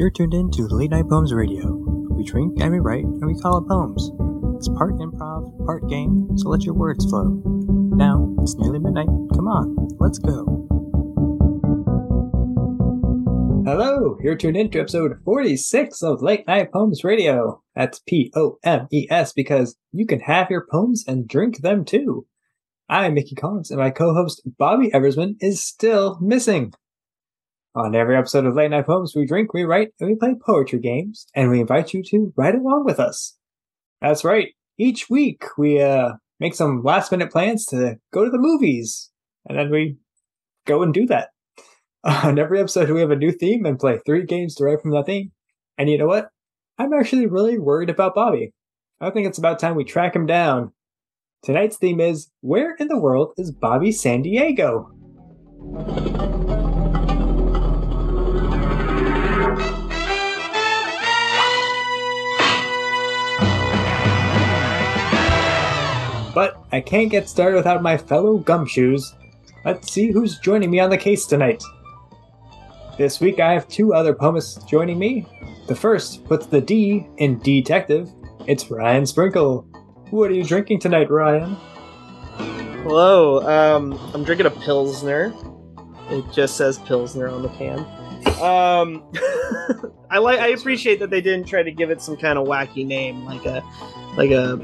[0.00, 1.74] You're tuned in to Late Night Poems Radio.
[2.10, 4.10] We drink and we write and we call it poems.
[4.56, 7.42] It's part improv, part game, so let your words flow.
[7.44, 9.08] Now, it's nearly midnight.
[9.34, 10.46] Come on, let's go.
[13.66, 17.62] Hello, you're tuned in to episode 46 of Late Night Poems Radio.
[17.76, 21.84] That's P O M E S because you can have your poems and drink them
[21.84, 22.26] too.
[22.88, 26.72] I'm Mickey Collins, and my co host Bobby Eversman is still missing.
[27.80, 30.78] On every episode of Late Night Poems, we drink, we write, and we play poetry
[30.78, 33.38] games, and we invite you to ride along with us.
[34.02, 34.48] That's right.
[34.76, 39.10] Each week, we uh, make some last minute plans to go to the movies,
[39.48, 39.96] and then we
[40.66, 41.30] go and do that.
[42.04, 45.06] On every episode, we have a new theme and play three games derived from that
[45.06, 45.32] theme.
[45.78, 46.28] And you know what?
[46.76, 48.52] I'm actually really worried about Bobby.
[49.00, 50.72] I think it's about time we track him down.
[51.42, 54.90] Tonight's theme is Where in the world is Bobby San Diego?
[66.34, 69.14] But I can't get started without my fellow gumshoes.
[69.64, 71.62] Let's see who's joining me on the case tonight.
[72.96, 75.26] This week I have two other poemists joining me.
[75.66, 78.10] The first puts the D in detective.
[78.46, 79.62] It's Ryan Sprinkle.
[80.10, 81.56] What are you drinking tonight, Ryan?
[82.82, 85.34] Hello, um, I'm drinking a Pilsner.
[86.10, 87.78] It just says Pilsner on the can.
[88.42, 89.04] Um,
[90.10, 90.40] I like.
[90.40, 93.44] I appreciate that they didn't try to give it some kind of wacky name, like
[93.44, 93.62] a,
[94.16, 94.56] like a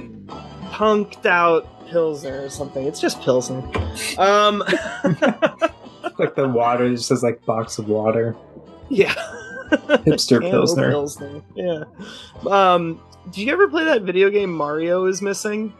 [0.77, 2.87] punked out Pilsner or something.
[2.87, 3.63] It's just Pilsner.
[4.19, 4.59] Um,
[6.19, 8.37] like the water just says like box of water.
[8.91, 9.15] yeah.
[9.71, 10.91] Hipster Camel Pilsner.
[10.91, 11.43] Pilsner.
[11.55, 11.85] Yeah.
[12.49, 15.73] Um, do you ever play that video game Mario is missing?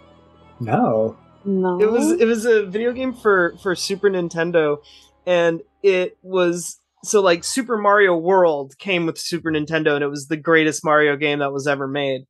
[0.61, 1.17] No.
[1.45, 1.81] No.
[1.81, 4.79] It was it was a video game for for Super Nintendo,
[5.27, 10.27] and it was so like Super Mario World came with Super Nintendo, and it was
[10.27, 12.27] the greatest Mario game that was ever made.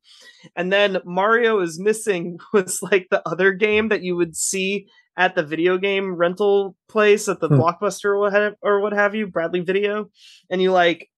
[0.55, 4.87] And then Mario is missing was like the other game that you would see
[5.17, 7.59] at the video game rental place at the Hmm.
[7.59, 10.09] Blockbuster or what have, or what have you, Bradley Video,
[10.49, 11.09] and you like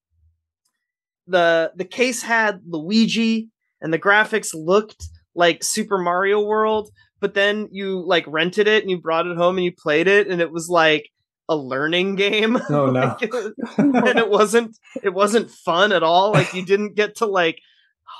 [1.26, 3.48] the the case had Luigi
[3.80, 5.04] and the graphics looked
[5.34, 9.56] like Super Mario World, but then you like rented it and you brought it home
[9.56, 11.08] and you played it and it was like
[11.48, 12.58] a learning game.
[12.68, 13.16] Oh no.
[13.20, 13.32] Like,
[13.76, 16.32] and it wasn't it wasn't fun at all.
[16.32, 17.60] Like you didn't get to like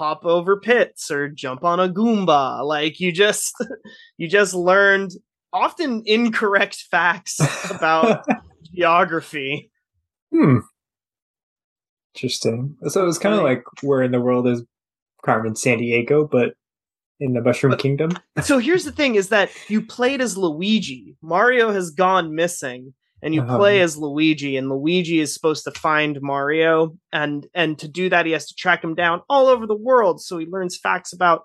[0.00, 2.64] hop over pits or jump on a Goomba.
[2.64, 3.52] Like you just
[4.16, 5.10] you just learned
[5.52, 7.38] often incorrect facts
[7.70, 8.24] about
[8.74, 9.70] geography.
[10.32, 10.60] hmm.
[12.14, 12.76] Interesting.
[12.88, 14.64] So it was kind of like where in the world is
[15.24, 16.54] Carmen Sandiego, but
[17.20, 18.12] in the Mushroom But- Kingdom.
[18.42, 21.16] So here's the thing is that you played as Luigi.
[21.22, 23.58] Mario has gone missing and you Uh-huh.
[23.58, 28.26] play as Luigi and Luigi is supposed to find Mario and and to do that
[28.26, 31.42] he has to track him down all over the world so he learns facts about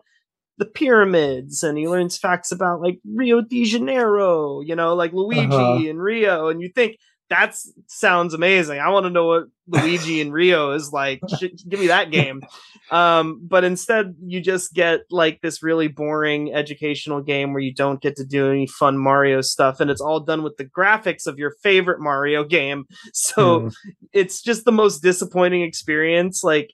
[0.57, 5.51] the pyramids and he learns facts about like Rio de Janeiro, you know, like Luigi
[5.53, 5.89] Uh-huh.
[5.89, 6.97] and Rio and you think
[7.29, 7.55] that
[7.87, 8.79] sounds amazing.
[8.79, 11.21] I want to know what Luigi and Rio is like.
[11.39, 12.41] Give me that game.
[12.91, 17.99] Um, but instead, you just get like this really boring educational game where you don't
[18.01, 21.39] get to do any fun Mario stuff, and it's all done with the graphics of
[21.39, 22.85] your favorite Mario game.
[23.13, 23.67] So Hmm.
[24.13, 26.71] it's just the most disappointing experience, like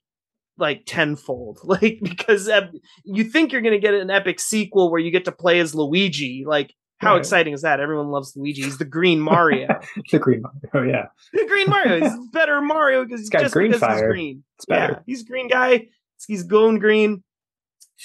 [0.58, 1.60] like tenfold.
[1.64, 2.68] Like because uh,
[3.06, 6.44] you think you're gonna get an epic sequel where you get to play as Luigi,
[6.46, 6.74] like.
[7.02, 7.20] How Right.
[7.20, 7.80] exciting is that?
[7.80, 8.62] Everyone loves Luigi.
[8.62, 9.68] He's the green Mario.
[10.12, 10.70] the green Mario.
[10.74, 11.06] Oh yeah.
[11.34, 12.00] The green Mario.
[12.00, 14.12] He's better Mario because got just green because he's fire.
[14.12, 14.44] green.
[14.58, 14.94] It's better.
[14.94, 15.88] Yeah, he's a green guy.
[16.28, 17.24] He's going green.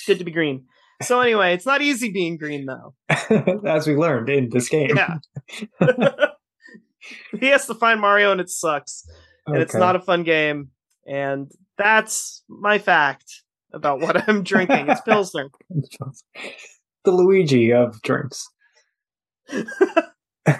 [0.06, 0.64] Good to be green.
[1.02, 2.94] So anyway, it's not easy being green though.
[3.66, 4.96] As we learned in this game.
[4.96, 5.18] Yeah.
[7.38, 9.06] he has to find Mario and it sucks.
[9.46, 10.70] And it's not a fun game.
[11.06, 13.42] And that's my fact
[13.72, 14.88] about what I'm drinking.
[14.88, 15.50] It's Pilsner.
[17.04, 18.48] the Luigi of drinks.
[20.46, 20.56] uh,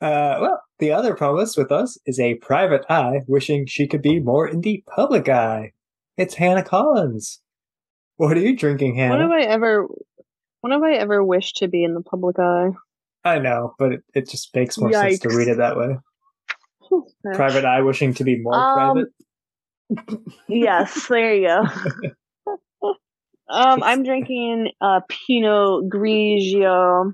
[0.00, 4.46] well, the other promise with us is a private eye wishing she could be more
[4.46, 5.72] in the public eye.
[6.16, 7.40] It's Hannah Collins.
[8.16, 9.16] What are you drinking, Hannah?
[9.16, 9.86] When have I ever?
[10.60, 12.70] When have I ever wished to be in the public eye?
[13.24, 15.96] I know, but it, it just makes more sense to read it that way.
[17.34, 19.08] Private eye wishing to be more Um, private.
[20.48, 21.64] Yes, there you go.
[23.50, 27.12] um, I'm drinking uh, Pinot Grigio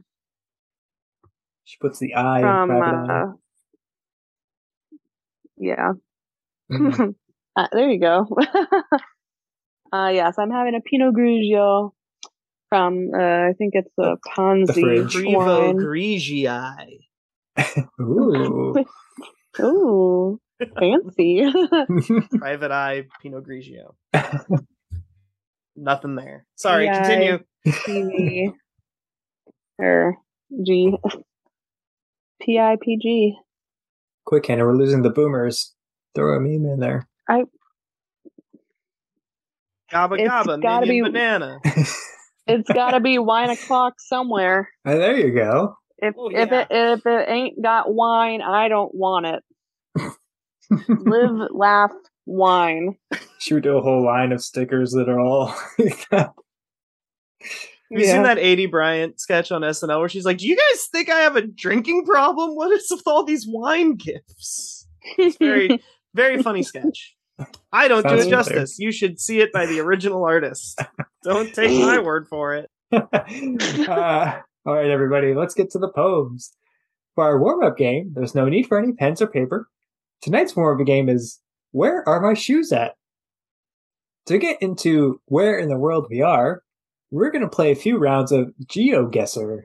[1.74, 2.68] She puts the eye in from.
[2.68, 3.22] private eye.
[3.22, 3.32] Uh,
[5.56, 5.92] yeah.
[6.70, 7.14] Mhm.
[7.56, 8.26] uh, there you go.
[9.92, 11.90] uh, yes, I'm having a Pinot Grigio
[12.68, 13.08] from.
[13.12, 15.14] Uh, I think it's a Ponzi fridge.
[15.16, 15.76] Grivo wine.
[15.78, 17.00] Grigii.
[18.00, 18.74] Ooh.
[19.60, 20.40] Ooh.
[20.78, 21.42] Fancy.
[22.38, 23.94] Private Eye Pinot Grigio.
[25.74, 26.46] Nothing there.
[26.54, 27.38] Sorry, Yeah, continue.
[27.66, 28.52] TV.
[29.80, 30.16] Or
[30.64, 30.96] G.
[32.40, 33.36] P I P G.
[34.26, 35.74] Quick, Hannah, we're losing the boomers.
[36.14, 37.08] Throw a meme in there.
[39.92, 41.58] Gabba It's gabba, gotta be- banana.
[42.46, 44.68] It's got to be wine o'clock somewhere.
[44.84, 45.76] There you go.
[45.96, 46.60] If Oh, if yeah.
[46.60, 49.42] it if it ain't got wine, I don't want it.
[50.88, 51.92] Live, laugh,
[52.26, 52.96] wine.
[53.38, 55.54] Should we do a whole line of stickers that are all
[57.92, 60.86] Have you seen that Aidy Bryant sketch on SNL where she's like, Do you guys
[60.90, 62.54] think I have a drinking problem?
[62.56, 64.86] What is with all these wine gifts?
[65.18, 65.82] It's very,
[66.14, 67.14] very funny sketch.
[67.72, 68.78] I don't do it justice.
[68.78, 70.80] You should see it by the original artist.
[71.22, 72.70] Don't take my word for it.
[72.92, 76.52] uh, all right, everybody, let's get to the poems.
[77.14, 79.68] For our warm up game, there's no need for any pens or paper.
[80.22, 81.40] Tonight's warm up game is
[81.72, 82.94] Where Are My Shoes At?
[84.26, 86.63] To get into where in the world we are,
[87.14, 89.62] we're going to play a few rounds of GeoGuessr.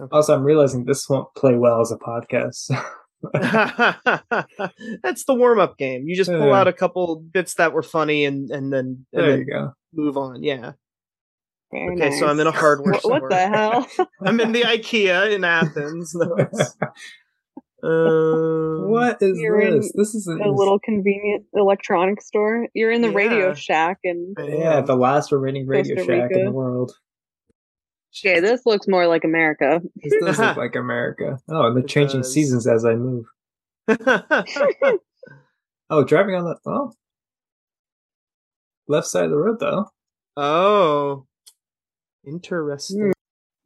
[0.00, 0.08] Okay.
[0.12, 2.70] Also, I'm realizing this won't play well as a podcast.
[5.02, 6.04] That's the warm up game.
[6.06, 6.56] You just pull Uh.
[6.56, 9.72] out a couple bits that were funny and, and then, and there then you go.
[9.92, 10.42] move on.
[10.42, 10.72] Yeah.
[11.72, 12.60] Very Okay, so I'm in a nice.
[12.60, 13.20] hardware What, store.
[13.20, 13.86] what the hell?
[14.24, 16.14] I'm in the IKEA in Athens.
[17.82, 19.92] No, it's- Um, what is You're in this?
[19.94, 22.66] This is a little convenient electronic store.
[22.74, 23.16] You're in the Yeah.
[23.16, 26.92] Radio Shack, and Yeah, the last remaining Radio Costa Shack in the world.
[28.24, 29.80] okay, this looks more like America.
[29.96, 31.38] This does look like America.
[31.48, 32.32] Oh, and the It changing does.
[32.32, 33.26] seasons as I move.
[35.90, 36.92] Oh, driving on the oh
[38.88, 39.86] left side of the road though.
[40.36, 41.26] oh,
[42.26, 43.12] interesting.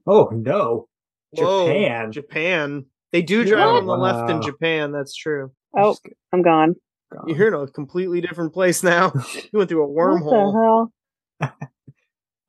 [0.06, 0.86] Oh no,
[1.32, 2.12] Whoa, Japan.
[2.12, 2.86] Japan.
[3.12, 3.76] They do drive What?
[3.82, 4.90] on the left in Japan.
[4.92, 5.52] That's true.
[5.76, 6.74] Oh, Just I'm gone.
[7.12, 7.28] gone.
[7.28, 9.12] You're in a completely different place now.
[9.52, 10.52] You went through a What wormhole.
[11.40, 11.58] the hell?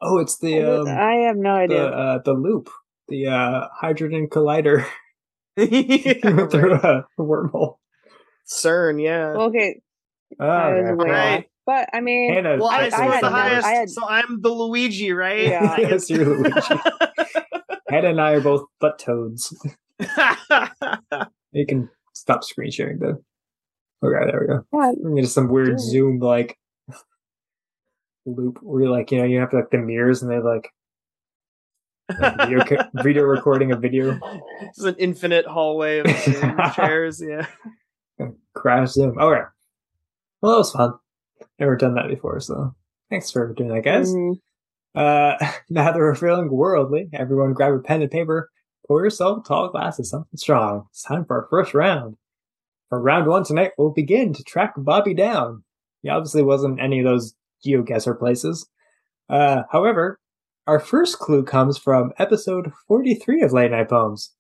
[0.06, 1.86] Oh, it's the um, I have no the idea.
[1.86, 2.70] uh, the loop,
[3.08, 4.86] the uh, hydrogen collider
[5.58, 7.04] Yeah, through right.
[7.18, 7.76] a wormhole.
[8.46, 9.28] CERN, yeah.
[9.46, 9.80] okay,
[10.42, 10.92] Oh, I okay.
[11.10, 11.46] Right.
[11.66, 14.42] But I mean, Hannah, Well, I, I- I had the highest, I had- so I'm
[14.42, 15.44] the Luigi, right?
[15.48, 15.78] Yeah.
[15.80, 16.60] Yes, you're Luigi.
[17.88, 19.56] Hannah and I are both butt toads.
[21.52, 23.24] You can stop screen sharing though.
[24.04, 24.66] Okay, there we go.
[24.74, 25.78] yeah, We get some weird Yeah.
[25.78, 26.58] zoom like
[28.26, 30.70] loop where like you know you have like the mirrors and they like
[32.20, 34.18] like, video co- video recording a video
[34.62, 37.22] it's an infinite hallway of Zoom chairs.
[37.22, 37.46] Yeah.
[38.56, 39.18] crash zoom.
[39.20, 39.42] Okay,
[40.42, 40.94] well that was fun.
[41.60, 42.74] Never done that before, so
[43.10, 44.12] thanks for doing that, guys.
[44.14, 44.36] mhm.
[44.96, 45.36] Uh,
[45.70, 48.50] now that we're feeling worldly, everyone grab a pen and paper,
[48.88, 50.88] pour yourself a tall glass of something strong.
[50.92, 52.18] It's time for our first round.
[52.90, 55.64] For round one tonight, we'll begin to track Bobby down.
[56.02, 57.34] He obviously wasn't any of those
[57.66, 58.68] GeoGuessr places.
[59.30, 60.20] Uh, however,
[60.68, 64.32] our first clue comes from episode 43 of Late Night Poems.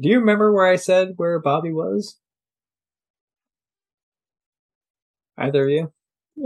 [0.00, 2.18] Do you remember where I said where Bobby was?
[5.38, 5.92] Either of you?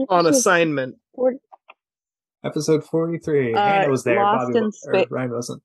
[0.08, 0.97] On assignment.
[2.44, 3.55] Episode 43.
[3.55, 4.17] Uh, Hannah was there.
[4.17, 5.62] Lost Bobby in wa- or Spa- Ryan wasn't.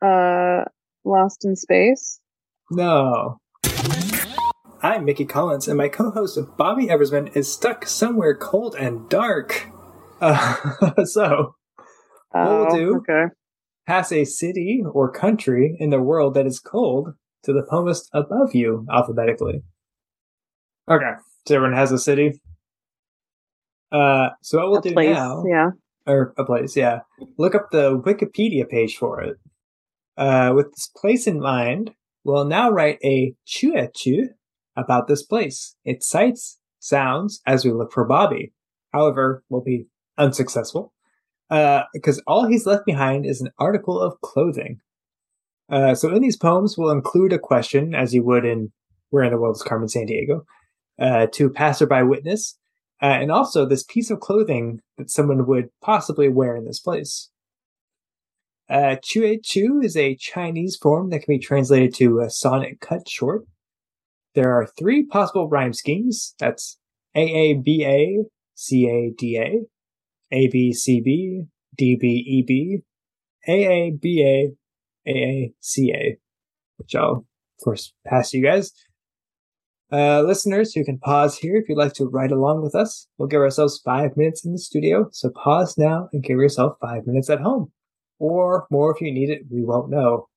[0.00, 0.64] Uh,
[1.04, 2.20] Lost in Space.
[2.70, 3.38] No.
[4.82, 9.68] I'm Mickey Collins, and my co-host Bobby Eversman is stuck somewhere cold and dark.
[10.20, 11.54] Uh, so,
[12.30, 13.32] What we'll Oh, do- Okay.
[13.86, 17.10] pass a city or country in the world that is cold
[17.44, 19.62] to the poemist above you alphabetically.
[20.90, 21.12] Okay,
[21.46, 22.40] so everyone has a city.
[23.92, 25.14] Uh, so what we'll a do place.
[25.14, 25.70] now, Yeah.
[26.06, 27.00] or a place, yeah.
[27.38, 29.36] Look up the Wikipedia page for it.
[30.16, 31.92] Uh, with this place in mind,
[32.24, 34.28] we'll now write a jueju
[34.76, 38.52] about this place, its sights, sounds, as we look for Bobby.
[38.92, 39.86] However, we'll be
[40.18, 40.92] unsuccessful
[41.50, 44.80] uh, because all he's left behind is an article of clothing.
[45.70, 48.72] Uh, so in these poems, we'll include a question, as you would in
[49.10, 50.44] Where in the World is Carmen Sandiego,
[50.98, 52.58] uh, to passerby witness,
[53.00, 57.30] uh, and also this piece of clothing that someone would possibly wear in this place.
[58.72, 63.44] Uh, Chu is a Chinese form that can be translated to a sonnet cut short.
[64.34, 66.34] There are three possible rhyme schemes.
[66.38, 66.78] That's
[67.14, 68.24] AABA,
[68.56, 69.64] CADA,
[70.32, 71.48] ABCB,
[71.78, 72.82] DBEB,
[73.46, 74.56] AABA,
[75.06, 76.16] AACA,
[76.78, 78.72] which I'll, of course, pass you guys.
[79.92, 83.06] Uh, listeners, you can pause here if you'd like to write along with us.
[83.18, 87.06] We'll give ourselves five minutes in the studio, so pause now and give yourself five
[87.06, 87.70] minutes at home.
[88.22, 90.28] Or more if you need it, we won't know.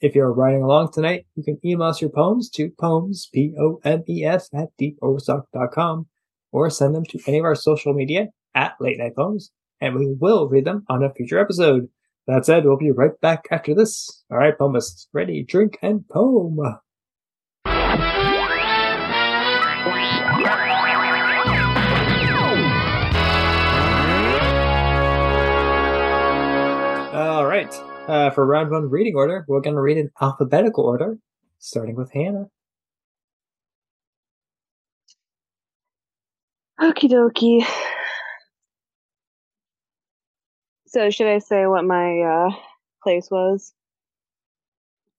[0.00, 4.68] if you're writing along tonight, you can email us your poems to poems, P-O-M-E-S, at
[4.80, 6.06] deepoverstock.com
[6.52, 10.14] or send them to any of our social media at Late Night Poems, and we
[10.20, 11.88] will read them on a future episode.
[12.26, 14.24] That said, we'll be right back after this.
[14.30, 16.58] All right, poemists, ready, drink, and poem.
[28.08, 31.16] Uh, for round one reading order, we're going to read in alphabetical order,
[31.58, 32.46] starting with Hannah.
[36.80, 37.64] Okie dokie.
[40.86, 42.50] So should I say what my uh,
[43.02, 43.72] place was?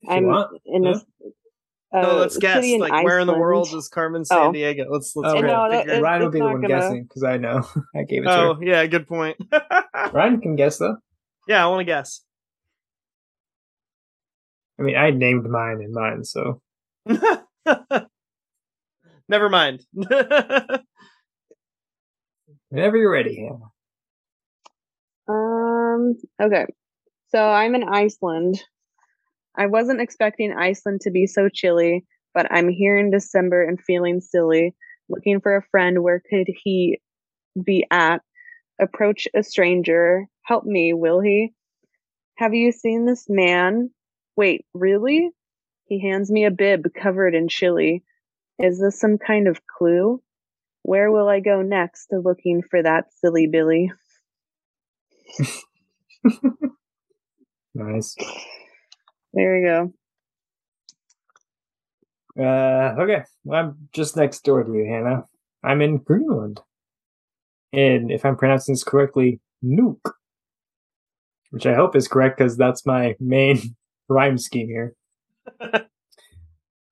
[0.03, 0.61] If I'm want.
[0.65, 0.93] in yeah.
[0.93, 1.03] this.
[1.91, 2.55] Uh, no, let's guess.
[2.57, 4.51] city in Like, where in the world is Carmen San Oh.
[4.51, 4.85] Diego?
[4.89, 5.41] Let's let's Okay.
[5.47, 7.63] No, that- figure it- it Ryan will be the one gonna- guessing because I know.
[7.95, 8.63] I gave it Oh, to her.
[8.65, 9.37] yeah, good point.
[10.13, 10.97] Ryan can guess though.
[11.47, 12.21] yeah, I want to guess.
[14.79, 16.61] I mean, I named mine in mine, so
[19.27, 19.81] Never mind.
[22.69, 23.71] whenever you're ready, Hannah.
[25.27, 26.15] Um.
[26.41, 26.65] Okay.
[27.29, 28.61] So I'm in Iceland.
[29.57, 34.21] I wasn't expecting Iceland to be so chilly, but I'm here in December and feeling
[34.21, 34.75] silly.
[35.09, 36.03] Looking for a friend.
[36.03, 36.99] Where could he
[37.63, 38.21] be at?
[38.79, 40.25] Approach a stranger.
[40.43, 41.53] Help me, will he?
[42.37, 43.89] Have you seen this man?
[44.35, 45.31] Wait, really?
[45.85, 48.03] He hands me a bib covered in chili.
[48.59, 50.21] Is this some kind of clue?
[50.83, 53.91] Where will I go next to looking for that silly Billy?
[57.75, 58.15] Nice.
[59.33, 59.93] There you
[62.37, 62.41] go.
[62.41, 63.23] Uh, okay.
[63.43, 65.25] Well, I'm just next door to you, Hannah.
[65.63, 66.61] I'm in Greenland.
[67.73, 70.11] And if I'm pronouncing this correctly, Nuke.
[71.51, 73.75] Which I hope is correct because that's my main
[74.07, 74.95] rhyme scheme here.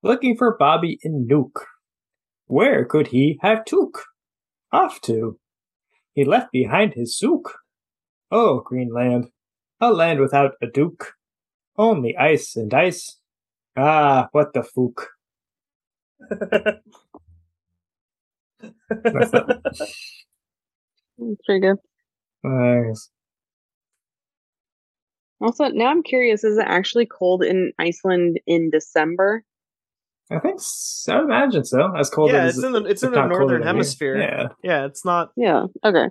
[0.03, 1.63] Looking for Bobby in Nuke.
[2.48, 4.03] Where could he have took?
[4.72, 5.39] Off to.
[6.13, 7.60] He left behind his sook.
[8.32, 9.29] Oh, Greenland.
[9.79, 11.13] A land without a duke.
[11.77, 13.20] Only ice and ice.
[13.75, 15.05] Ah, what the fook.
[18.89, 19.93] That's that.
[21.46, 21.77] Pretty good.
[22.46, 22.93] Uh,
[25.43, 29.43] Also, now I'm curious: is it actually cold in Iceland in December?
[30.31, 31.13] I think so.
[31.13, 31.93] I imagine so.
[31.95, 34.17] As cold yeah, as it's in the it's in the northern hemisphere.
[34.17, 34.47] Yeah.
[34.63, 35.31] Yeah, it's not.
[35.35, 35.65] Yeah.
[35.83, 36.05] Okay.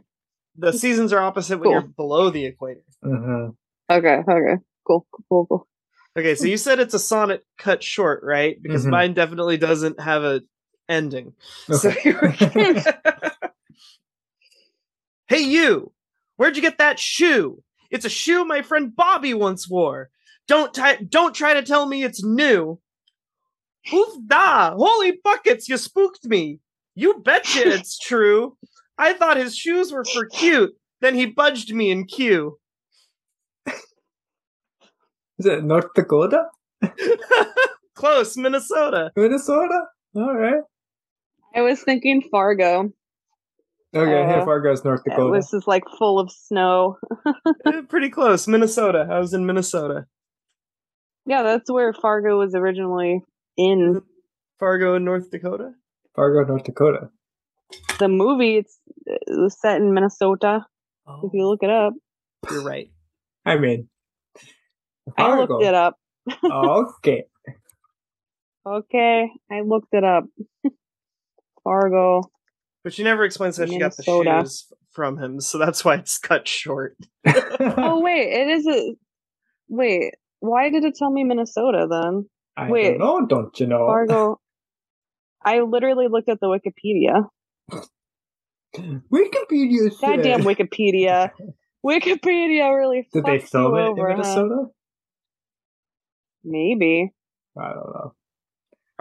[0.57, 2.83] The seasons are opposite when you're below the equator.
[3.03, 3.53] Uh-huh.
[3.91, 4.19] Okay.
[4.29, 4.63] Okay.
[4.87, 5.07] Cool.
[5.11, 5.25] Cool.
[5.29, 5.47] Cool.
[5.47, 5.69] cool.
[6.15, 8.63] Okay, so you said it's a sonnet cut short, right?
[8.63, 8.91] Because Mhm.
[8.91, 10.43] mine definitely doesn't have a
[10.87, 11.33] ending.
[11.71, 11.79] Okay.
[11.79, 12.83] So here we go.
[15.27, 15.91] hey, you!
[16.37, 17.63] Where'd you get that shoe?
[17.93, 20.09] It's a shoe my friend Bobby once wore.
[20.49, 22.81] Don't ti- don't try to tell me it's new.
[23.93, 24.75] Oof da!
[24.75, 25.69] Holy buckets!
[25.69, 26.59] You spooked me.
[26.95, 28.57] You betcha it's true.
[28.97, 30.73] I thought his shoes were for cute.
[31.01, 32.59] Then he budged me in queue.
[33.67, 36.47] Is it North Dakota?
[37.95, 39.11] Close, Minnesota.
[39.17, 39.83] Minnesota?
[40.17, 40.63] All right.
[41.55, 42.93] I was thinking Fargo.
[43.95, 45.37] Okay, Uh, hey, Fargo's North It Dakota.
[45.39, 46.97] This is like full of snow.
[47.89, 49.07] Pretty close, Minnesota.
[49.11, 50.07] I was in Minnesota.
[51.27, 53.21] Yeah, that's where Fargo was originally
[53.57, 54.01] in
[54.59, 55.73] Fargo, in North Dakota.
[56.17, 57.11] Fargo, North Dakota.
[57.99, 58.57] the movie.
[58.57, 60.65] It's it was set in Minnesota.
[61.07, 61.93] Oh, If you look it up,
[62.51, 62.89] you're right.
[63.45, 63.89] I mean,
[65.19, 65.97] I looked it up.
[66.45, 67.25] okay.
[68.65, 70.23] Okay, I looked it up.
[71.65, 72.23] Fargo.
[72.85, 74.41] But she never explains how she got the Minnesota.
[74.43, 76.97] shoes from him, so that's why it's cut short.
[77.61, 78.95] Oh wait, it is a.
[79.69, 82.29] Wait, why did it tell me Minnesota then?
[82.57, 82.99] I wait.
[82.99, 83.87] don't know, don't you know?
[83.87, 84.41] Fargo.
[85.45, 87.29] I literally looked at the Wikipedia.
[88.77, 90.01] Wikipedia says.
[90.01, 91.31] Goddamn Wikipedia.
[91.87, 94.23] Wikipedia really Did they fucks film it over, in huh?
[94.23, 94.67] Minnesota?
[96.45, 97.13] Maybe.
[97.59, 98.15] I don't know.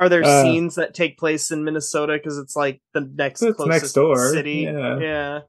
[0.02, 3.68] Are there Uh, scenes that take place in Minnesota because it's like the next closest
[3.68, 4.62] next door, city?
[4.68, 5.00] yeah.
[5.00, 5.40] yeah.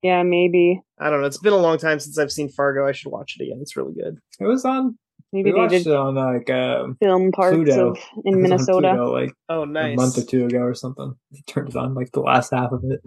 [0.00, 0.80] Yeah, maybe.
[1.00, 1.26] I don't know.
[1.26, 2.86] It's been a long time since I've seen Fargo.
[2.86, 3.58] I should watch it again.
[3.60, 4.16] It's really good.
[4.38, 4.96] It was on.
[5.32, 7.90] Maybe we they watched did it on like um, film parts Pluto.
[7.90, 8.90] of in Minnesota.
[8.94, 9.94] Pluto, like Oh, nice.
[9.94, 11.14] a month or two ago or something.
[11.32, 13.00] They turned it on like the last half of it.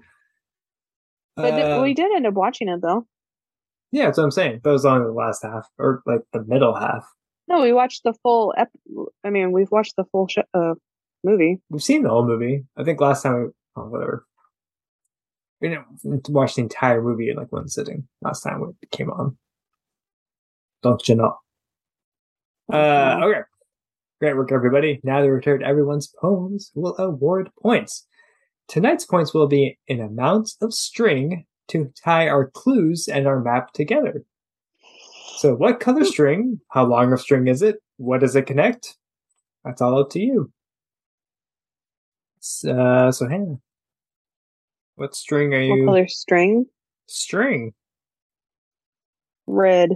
[1.38, 3.08] But th- Uh, we did end up watching it though.
[3.94, 4.60] yeah, that's what I'm saying.
[4.62, 7.06] But it was on the last half or like the middle half.
[7.52, 8.54] No, we watched the full.
[8.58, 8.72] Ep-
[9.26, 10.76] I mean, we've watched the full sh- uh,
[11.24, 11.60] movie.
[11.70, 12.64] We've seen the whole movie.
[12.78, 14.26] I think last time, we, oh, whatever.
[15.60, 18.08] We didn't watch the entire movie in like one sitting.
[18.22, 19.38] Last time it came on.
[20.82, 21.36] Don't you know?
[22.72, 23.42] Uh, okay.
[24.22, 25.02] Great work, everybody.
[25.04, 28.08] Now that we've returned everyone's poems, we'll award points.
[28.70, 33.74] Tonight's points will be an amount of string to tie our clues and our map
[33.74, 34.24] together.
[35.42, 36.60] So, what color string?
[36.70, 37.78] How long of string is it?
[37.98, 38.96] What does it connect?
[39.66, 40.52] That's all up to you.
[42.64, 43.56] Uh, so, Hannah,
[44.98, 45.88] what string are you?
[45.88, 46.68] What color string?
[47.08, 47.74] String.
[49.48, 49.90] Red.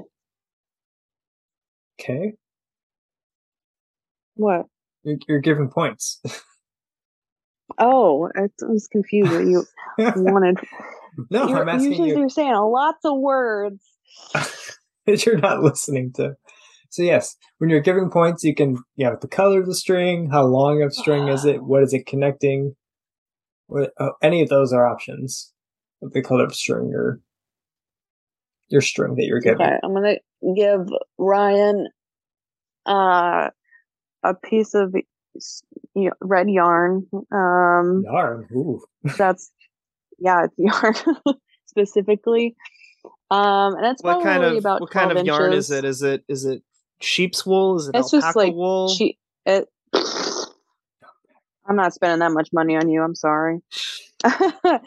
[2.02, 2.34] Okay.
[4.38, 4.66] What?
[5.04, 6.24] You're, you're giving points.
[7.78, 9.32] Oh, I was confused.
[9.32, 9.64] What you
[9.98, 10.58] wanted?
[11.30, 12.18] no, you're, I'm asking you.
[12.18, 13.84] you're saying lots of words.
[15.08, 16.36] that you're not listening to.
[16.90, 20.30] So yes, when you're giving points, you can you have the color of the string,
[20.32, 22.76] how long of string is it, what is it connecting,
[23.68, 25.52] what, oh, any of those are options.
[26.02, 27.20] The color of string or
[28.70, 29.62] your string that you're giving.
[29.62, 30.18] Okay, I'm gonna
[30.56, 31.88] give Ryan
[32.86, 33.50] uh
[34.24, 34.94] a piece of
[36.22, 37.08] red yarn.
[37.32, 38.48] Um, Yarn.
[38.54, 38.82] Ooh.
[39.18, 39.52] that's
[40.20, 41.16] yeah, it's yarn
[41.66, 42.56] specifically.
[43.32, 45.84] Um, and it's What kind of about what kind 12 of yarn is it?
[45.86, 46.62] Is it is it
[47.02, 47.78] sheep's wool?
[47.78, 48.90] Is it It's alpaca just like wool?
[48.90, 49.18] she.
[49.46, 49.68] It.
[51.68, 53.02] I'm not spending that much money on you.
[53.02, 53.60] I'm sorry.
[54.24, 54.82] Well,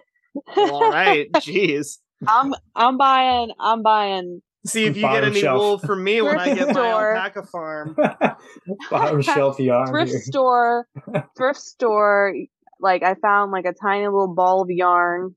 [0.57, 1.99] all right, jeez.
[2.27, 5.59] I'm I'm buying I'm buying See if you get any shelf.
[5.61, 7.17] wool from me when I get my Store.
[7.17, 7.97] alpaca farm.
[8.91, 9.89] Bottom shelf yarn.
[9.89, 10.21] thrift here.
[10.21, 10.87] store
[11.37, 12.35] thrift store
[12.81, 15.35] like I found like a tiny little ball of yarn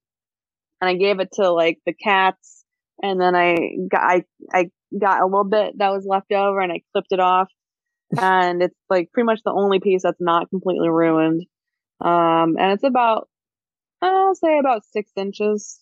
[0.82, 2.61] and I gave it to like the cats
[3.01, 3.58] and then I
[3.89, 7.20] got I, I got a little bit that was left over and I clipped it
[7.20, 7.50] off
[8.17, 11.46] and it's like pretty much the only piece that's not completely ruined.
[12.00, 13.27] Um and it's about
[14.01, 15.79] I'll say about six inches.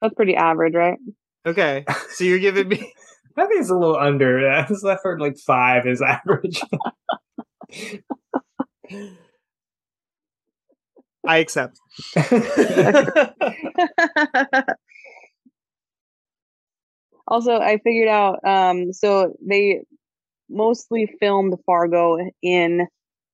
[0.00, 0.98] That's pretty average, right?
[1.46, 2.92] Okay, so you're giving me
[3.38, 4.40] I think it's a little under.
[4.48, 4.68] that.
[4.68, 6.60] This left for like five is average.
[11.28, 11.78] I accept.
[17.28, 19.80] Also, I figured out um so they
[20.48, 22.86] mostly filmed Fargo in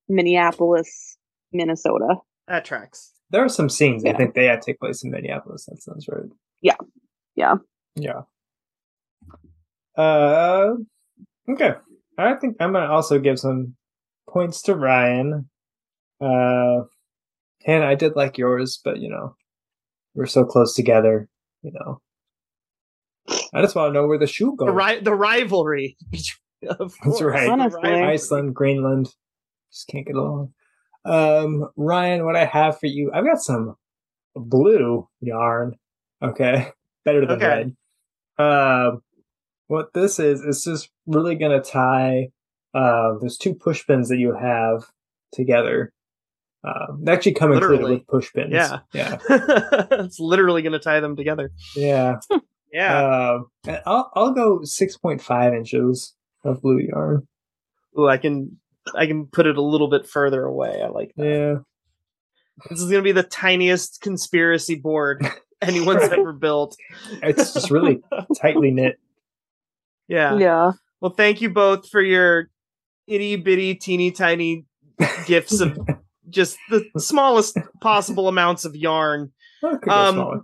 [0.09, 1.17] Minneapolis,
[1.53, 2.17] Minnesota.
[2.49, 3.13] that tracks.
[3.31, 5.67] there are some scenes I think they had take place in Minneapolis.
[5.67, 6.25] That sounds right.
[6.61, 6.77] Yeah.
[7.35, 7.55] Yeah.
[7.97, 8.23] Yeah.
[9.97, 10.75] Uh,
[11.49, 11.75] okay.
[12.19, 13.75] I think I'm gonna also give some
[14.29, 15.49] points to Ryan.
[16.21, 16.85] Uh,
[17.67, 19.35] and I did like yours, but you know,
[20.15, 21.29] we're so close together.
[21.63, 22.01] You know,
[23.29, 24.67] I just want to know where the shoe goes.
[24.67, 25.97] The ri- the rivalry.
[26.69, 27.49] of That's course, right.
[27.49, 27.91] Honestly.
[27.91, 29.09] Iceland, Greenland,
[29.73, 30.53] just can't get along.
[31.05, 33.77] Um, Ryan, what I have for you, I've got some
[34.35, 35.77] blue yarn.
[36.23, 36.69] Okay,
[37.05, 37.47] better than Okay.
[37.47, 37.77] red.
[38.39, 39.03] Um,
[39.67, 42.29] what this is, is just really gonna tie.
[42.75, 44.85] Uh, there's two push pins that you have
[45.33, 45.93] together.
[46.65, 48.53] Um, they actually come included with push pins.
[48.53, 48.81] Yeah.
[48.93, 51.51] yeah, it's literally going to tie them together.
[51.75, 52.21] yeah.
[52.73, 53.33] Yeah.
[53.35, 57.27] Um, and I'll I'll go six point five inches of blue yarn.
[57.99, 58.59] Ooh, I can
[58.95, 60.81] I can put it a little bit further away.
[60.83, 61.27] I like that.
[61.27, 61.55] Yeah.
[62.69, 65.27] This is going to be the tiniest conspiracy board
[65.63, 66.77] anyone's ever built.
[67.23, 68.01] It's just really
[68.41, 68.99] tightly knit.
[70.09, 70.37] Yeah.
[70.39, 70.73] Yeah.
[71.01, 72.49] Well, thank you both for your
[73.07, 74.67] itty bitty, teeny tiny
[75.27, 75.79] gifts of
[76.29, 79.33] just the smallest possible amounts of yarn.
[79.63, 80.41] Oh, could go Um, smaller.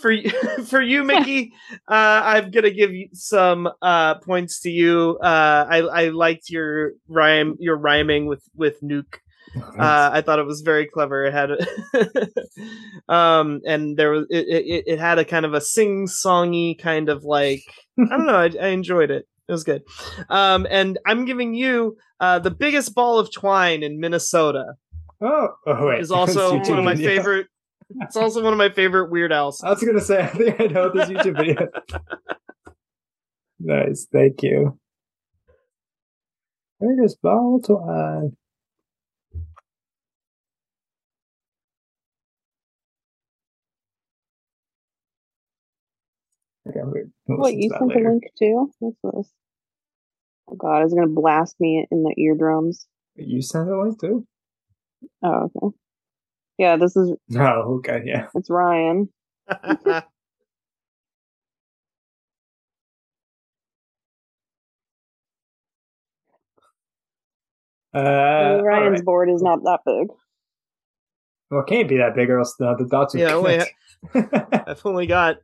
[0.00, 0.30] For you,
[0.66, 1.52] for you, Mickey,
[1.88, 5.18] uh, I'm gonna give some uh, points to you.
[5.22, 9.18] Uh, I I liked your rhyme, your rhyming with with nuke.
[9.56, 11.24] Uh, I thought it was very clever.
[11.24, 14.84] It had, a um, and there was it, it.
[14.86, 17.62] It had a kind of a sing songy kind of like
[17.98, 18.34] I don't know.
[18.36, 19.26] I, I enjoyed it.
[19.48, 19.82] It was good.
[20.28, 24.74] Um, and I'm giving you uh, the biggest ball of twine in Minnesota.
[25.22, 26.00] oh, oh wait.
[26.00, 27.46] Is also one of my favorite.
[27.90, 29.62] It's also one of my favorite Weird Al's.
[29.62, 31.68] I was gonna say, I think I know this YouTube video.
[33.60, 34.78] nice, thank you.
[36.80, 38.36] Biggest ball twine.
[46.68, 47.04] Okay, wait.
[47.28, 48.72] we'll Wait, you to that sent the link too?
[48.80, 49.32] What's this?
[50.48, 52.86] Oh god, it's gonna blast me in the eardrums.
[53.14, 54.26] You sent a link too?
[55.22, 55.76] Oh, okay.
[56.58, 58.26] Yeah, this is Oh, okay, yeah.
[58.34, 59.08] it's Ryan.
[67.94, 67.98] Uh,
[68.62, 69.04] Ryan's alright.
[69.06, 70.08] board is not that big.
[71.50, 73.56] Well, it can't be that big, or else the, the dots would Yeah, only
[74.12, 74.52] connect.
[74.68, 75.36] I've only got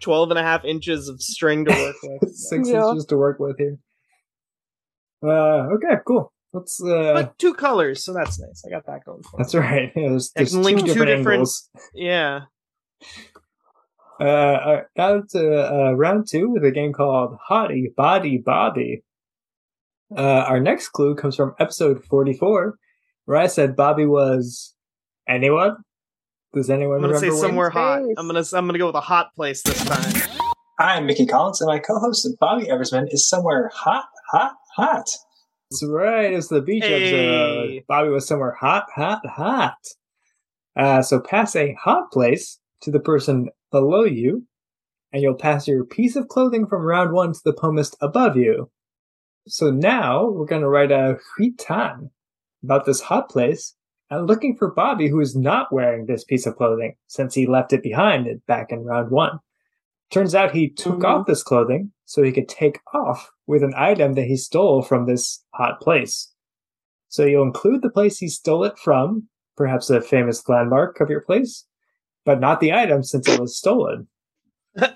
[0.00, 2.34] 12 and a half inches of string to work with.
[2.34, 2.88] Six Yeah.
[2.90, 3.78] inches to work with here.
[5.22, 6.32] Uh, okay, cool.
[6.52, 6.82] Let's.
[6.82, 8.62] Uh, but two colors, so that's nice.
[8.66, 9.42] I got that going for me.
[9.42, 9.92] that's right.
[9.96, 11.68] Yeah, there's, I there's can two link two different different- angles.
[11.94, 12.40] Yeah.
[14.20, 19.02] Uh, uh, now to uh, round two with a game called Hottie Body Bobby.
[20.14, 22.76] Uh, our next clue comes from episode 44,
[23.24, 24.74] where I said Bobby was
[25.28, 25.76] anyone.
[26.52, 27.48] Does anyone I'm gonna say remember when?
[27.48, 28.02] somewhere hot.
[28.18, 30.40] I'm gonna I'm gonna go with a hot place this time.
[30.80, 35.06] I'm Mickey Collins, and my co-host Bobby Eversman is somewhere hot, hot, hot.
[35.70, 36.32] That's right.
[36.32, 37.84] It's the beach episode.
[37.86, 39.78] Bobby was somewhere hot, hot, hot.
[40.74, 44.44] Uh, so pass a hot place to the person below you,
[45.12, 48.68] and you'll pass your piece of clothing from round one to the poemist above you.
[49.46, 52.10] So now we're going to write a huitain
[52.64, 53.76] about this hot place
[54.10, 57.72] and looking for Bobby, who is not wearing this piece of clothing since he left
[57.72, 59.38] it behind back in round one.
[60.10, 61.04] Turns out he took Mhm.
[61.04, 65.06] off this clothing so he could take off with an item that he stole from
[65.06, 66.32] this hot place.
[67.08, 71.20] So you'll include the place he stole it from, perhaps a famous landmark of your
[71.20, 71.66] place,
[72.24, 74.08] but not the item since it was stolen.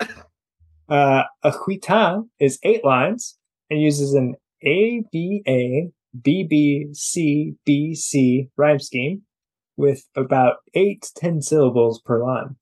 [0.86, 3.38] Uh, a huitain is eight lines
[3.70, 4.34] and uses an
[4.66, 5.90] A B A
[6.22, 9.22] B B C B C rhyme scheme
[9.78, 12.56] with about eight to ten syllables per line.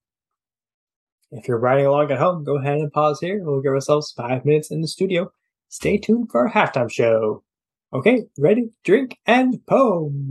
[1.35, 3.43] If you're riding along at home, go ahead and pause here.
[3.43, 5.33] We'll give ourselves five minutes in the studio.
[5.71, 7.43] Stay tuned for our halftime show.
[7.91, 10.31] Okay, ready, drink, and poem.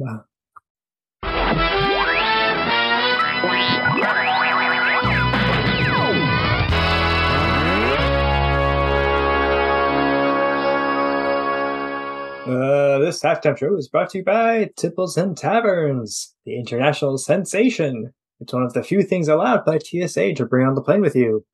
[12.45, 18.13] Uh, this halftime show is brought to you by Tipples and Taverns, the international sensation.
[18.41, 21.15] It's one of the few things allowed by TSA to bring on the plane with
[21.15, 21.45] you.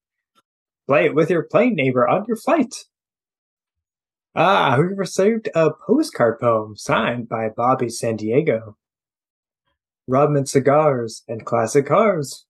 [0.88, 2.86] Play it with your plane neighbor on your flight.
[4.34, 8.78] Ah, we received a postcard poem signed by Bobby San Diego.
[10.08, 12.46] Rum and cigars and classic cars.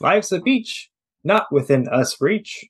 [0.00, 0.90] Life's a beach,
[1.22, 2.64] not within us reach.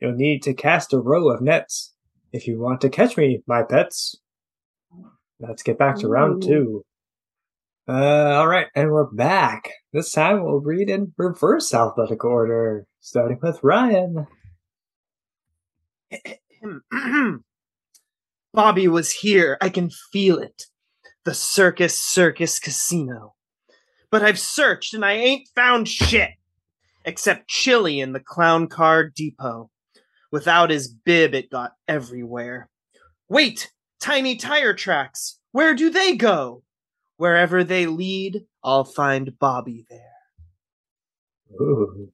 [0.00, 1.94] You'll need to cast a row of nets
[2.32, 4.16] if you want to catch me, my pets.
[5.38, 6.84] Let's get back to round two.
[7.88, 9.70] Uh, all right, and we're back.
[9.92, 14.26] This time we'll read in reverse alphabetical order, starting with Ryan.
[18.52, 19.56] Bobby was here.
[19.60, 20.64] I can feel it.
[21.24, 23.34] The Circus Circus Casino.
[24.10, 26.30] But I've searched and I ain't found shit.
[27.04, 29.70] Except Chili in the Clown Car Depot.
[30.32, 32.68] Without his bib, it got everywhere.
[33.28, 33.70] Wait!
[34.00, 35.38] Tiny tire tracks.
[35.52, 36.64] Where do they go?
[37.16, 40.00] Wherever they lead, I'll find Bobby there.
[41.60, 42.10] Ooh.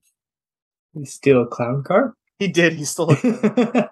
[0.93, 2.15] You steal a clown car?
[2.39, 2.73] He did.
[2.73, 3.19] He stole it.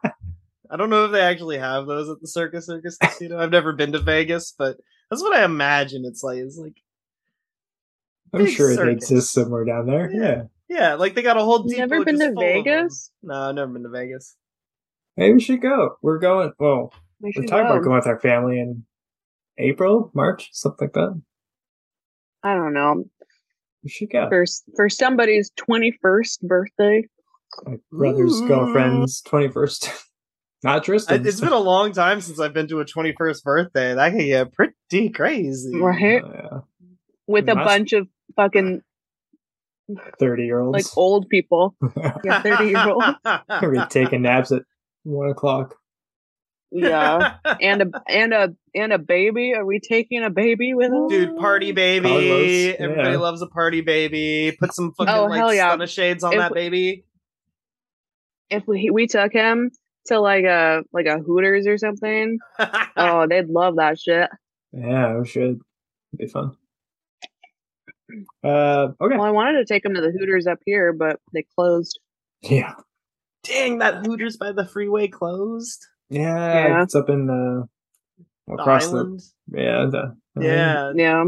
[0.69, 3.39] I don't know if they actually have those at the Circus Circus Casino.
[3.39, 4.77] I've never been to Vegas, but
[5.09, 6.37] that's what I imagine it's like.
[6.37, 6.75] It's like,
[8.33, 9.03] I'm Big sure it circus.
[9.11, 10.09] exists somewhere down there.
[10.13, 10.43] Yeah.
[10.69, 10.77] Yeah.
[10.79, 12.63] yeah, like they got a whole You never been to full of 'em.
[12.63, 13.11] Vegas?
[13.21, 14.37] No, I've never been to Vegas.
[15.17, 15.97] Maybe we should go.
[16.01, 17.71] We're going, well, We we're talking go.
[17.73, 18.85] about going with our family in
[19.57, 21.21] April, March, something like that.
[22.43, 23.05] I don't know.
[23.83, 24.27] We should go.
[24.29, 27.07] For for somebody's twenty first birthday.
[27.65, 28.47] My brother's Ooh.
[28.47, 29.89] girlfriend's 21st.
[30.63, 31.27] Not I, Tristan's.
[31.27, 33.93] it's been a long time since I've been to a 21st birthday.
[33.95, 35.75] That can get pretty crazy.
[35.75, 36.23] Right.
[36.23, 36.59] Oh, yeah.
[37.27, 38.81] with a bunch of fucking
[40.19, 40.73] 30 year olds.
[40.73, 41.75] like old people.
[42.23, 43.03] Yeah, thirty year old.
[43.25, 44.61] Gonna taking naps at
[45.03, 45.75] 1 o'clock.
[46.71, 49.53] Yeah, and a and a and a baby.
[49.53, 51.09] Are we taking a baby with us?
[51.09, 52.07] Dude, party baby.
[52.07, 53.17] Carlos, Everybody yeah.
[53.17, 54.55] loves a party baby.
[54.59, 55.69] Put some fucking Oh, like hell yeah.
[55.69, 57.05] stunner shades on If- that baby.
[58.49, 59.71] If we we took him
[60.07, 62.37] to like a like a Hooters or something,
[62.97, 64.29] oh, they'd love that shit.
[64.73, 65.59] Yeah, we should.
[66.13, 66.55] It'd be fun.
[68.43, 69.15] Uh, okay.
[69.15, 71.99] Well, I wanted to take him to the Hooters up here, but they closed.
[72.41, 72.73] Yeah.
[73.43, 75.85] Dang, that Hooters by the freeway closed.
[76.11, 76.83] Yeah, Yeah.
[76.83, 77.67] it's up in the
[78.47, 79.21] The across island.
[79.47, 80.91] the yeah the yeah.
[80.95, 81.23] Yeah,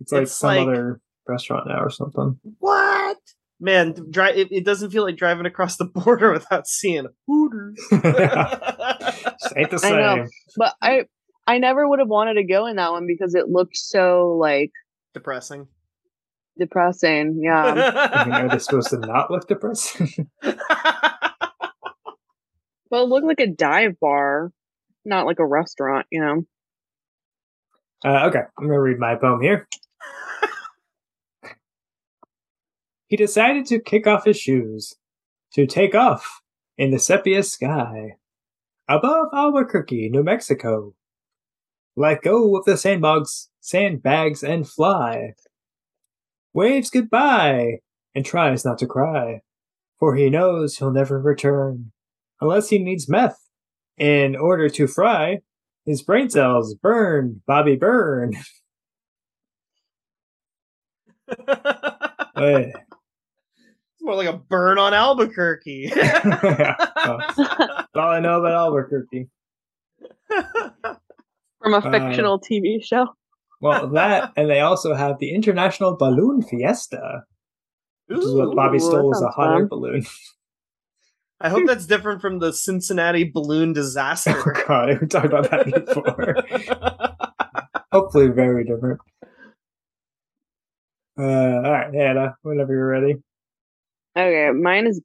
[0.00, 2.38] It's like It's some like- other restaurant now or something.
[2.58, 3.16] What?
[3.60, 4.36] Man, drive.
[4.36, 7.78] it, it doesn't feel like driving across the border without seeing Hooters.
[7.92, 8.02] Ain't
[9.70, 10.14] the I know.
[10.16, 10.28] same.
[10.56, 11.04] but I
[11.46, 14.70] I never would have wanted to go in that one because it looked so like
[15.14, 15.66] Depressing.
[16.58, 17.40] depressing.
[17.42, 17.64] Yeah,
[18.12, 20.28] I mean, are they supposed to not look depressing?
[22.90, 24.52] well, it looked like a dive bar,
[25.04, 26.06] not like a restaurant.
[26.10, 26.46] You know.
[28.04, 29.68] uh, okay, I'm gonna read my poem here.
[33.08, 34.94] He decided to kick off his shoes,
[35.54, 36.42] to take off
[36.76, 38.16] in the sepia sky,
[38.86, 40.94] above Albuquerque, New Mexico.
[41.96, 45.32] let go of the sandbags, sandbags and fly.
[46.52, 47.80] Waves goodbye
[48.14, 49.40] and tries not to cry,
[49.98, 51.92] for he knows he'll never return
[52.40, 53.38] unless he needs meth
[53.96, 55.40] in order to fry
[55.84, 56.74] his brain cells.
[56.74, 58.34] Burn, Bobby, burn.
[62.36, 62.72] Hey.
[62.72, 65.92] It's more like a burn on Albuquerque.
[65.94, 69.28] Yeah, well, that's all I know about Albuquerque.
[70.28, 73.08] From a Uh, fictional TV show.
[73.60, 77.24] Well, that, and they also have the International Balloon Fiesta,
[78.06, 80.06] which is what Bobby Ooh, stole as a sounds hot air balloon.
[81.40, 84.30] I hope that's different from the Cincinnati balloon disaster.
[84.34, 84.64] oh disaster.
[84.66, 87.76] god, we talked about that before.
[87.92, 89.00] Hopefully, very different.
[91.18, 93.16] Uh, all right, Anna, whenever you're ready.
[94.16, 95.00] Okay, mine is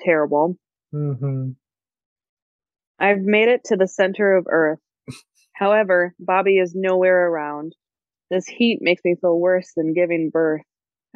[0.00, 0.56] terrible.
[0.92, 1.50] hmm
[2.98, 4.78] I've made it to the center of Earth.
[5.52, 7.74] However, Bobby is nowhere around.
[8.30, 10.62] This heat makes me feel worse than giving birth.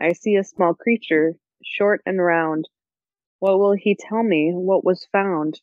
[0.00, 2.68] I see a small creature, short and round.
[3.40, 4.52] What will he tell me?
[4.54, 5.60] What was found?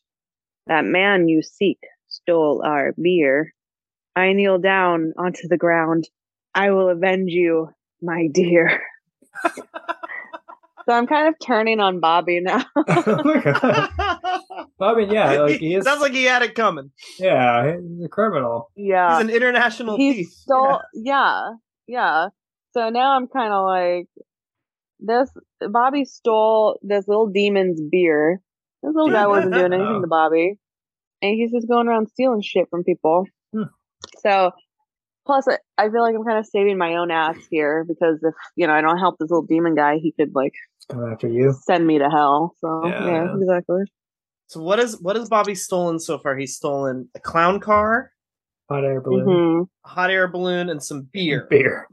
[0.66, 3.54] That man you seek stole our beer.
[4.14, 6.08] I kneel down onto the ground.
[6.54, 7.68] I will avenge you,
[8.00, 8.80] my dear.
[9.54, 9.60] so
[10.88, 12.64] I'm kind of turning on Bobby now.
[12.76, 13.88] oh my
[14.80, 15.84] I mean, yeah, like he is.
[15.84, 16.90] Sounds like he had it coming.
[17.18, 18.70] yeah, he's a criminal.
[18.74, 19.18] yeah.
[19.18, 20.28] He's an international he thief.
[20.28, 21.50] stole yeah
[21.86, 22.28] yeah
[22.72, 24.08] so now i'm kind of like
[25.00, 25.30] this
[25.70, 28.40] bobby stole this little demon's beer
[28.82, 30.58] this little guy wasn't doing anything to bobby
[31.22, 33.64] and he's just going around stealing shit from people Hmm.
[34.18, 34.52] so
[35.26, 38.34] plus I, I feel like i'm kind of saving my own ass here because if
[38.56, 40.52] you know i don't help this little demon guy he could like
[40.88, 41.52] Coming after you.
[41.64, 43.04] send me to hell so Yeah.
[43.06, 43.82] yeah, exactly
[44.46, 46.36] So what is what has Bobby stolen so far?
[46.36, 48.12] He's stolen a clown car,
[48.70, 49.26] Hot air balloon.
[49.26, 51.46] hmm hot air balloon, and some beer.
[51.50, 51.88] Beer.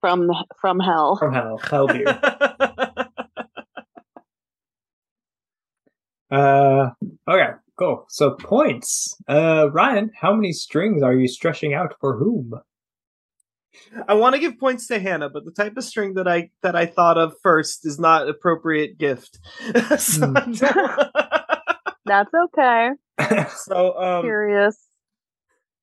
[0.00, 1.58] From from hell From hell.
[1.58, 2.20] Hell beer.
[6.30, 6.90] Uh,
[7.26, 8.06] okay, cool.
[8.08, 9.16] So points.
[9.28, 12.52] Uh, Ryan, how many strings are you stretching out for whom?
[14.06, 16.76] I want to give points to Hannah, but the type of string that I that
[16.76, 19.40] I thought of first is not appropriate gift.
[19.98, 20.52] so, Hmm.
[22.06, 22.90] that's okay
[23.66, 24.89] so um, curious I'm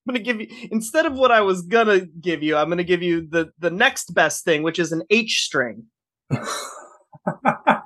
[0.07, 3.27] gonna give you instead of what I was gonna give you, I'm gonna give you
[3.29, 5.85] the the next best thing, which is an H string.
[6.31, 7.81] I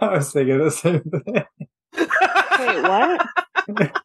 [0.00, 1.44] was thinking the same thing.
[1.94, 3.26] wait what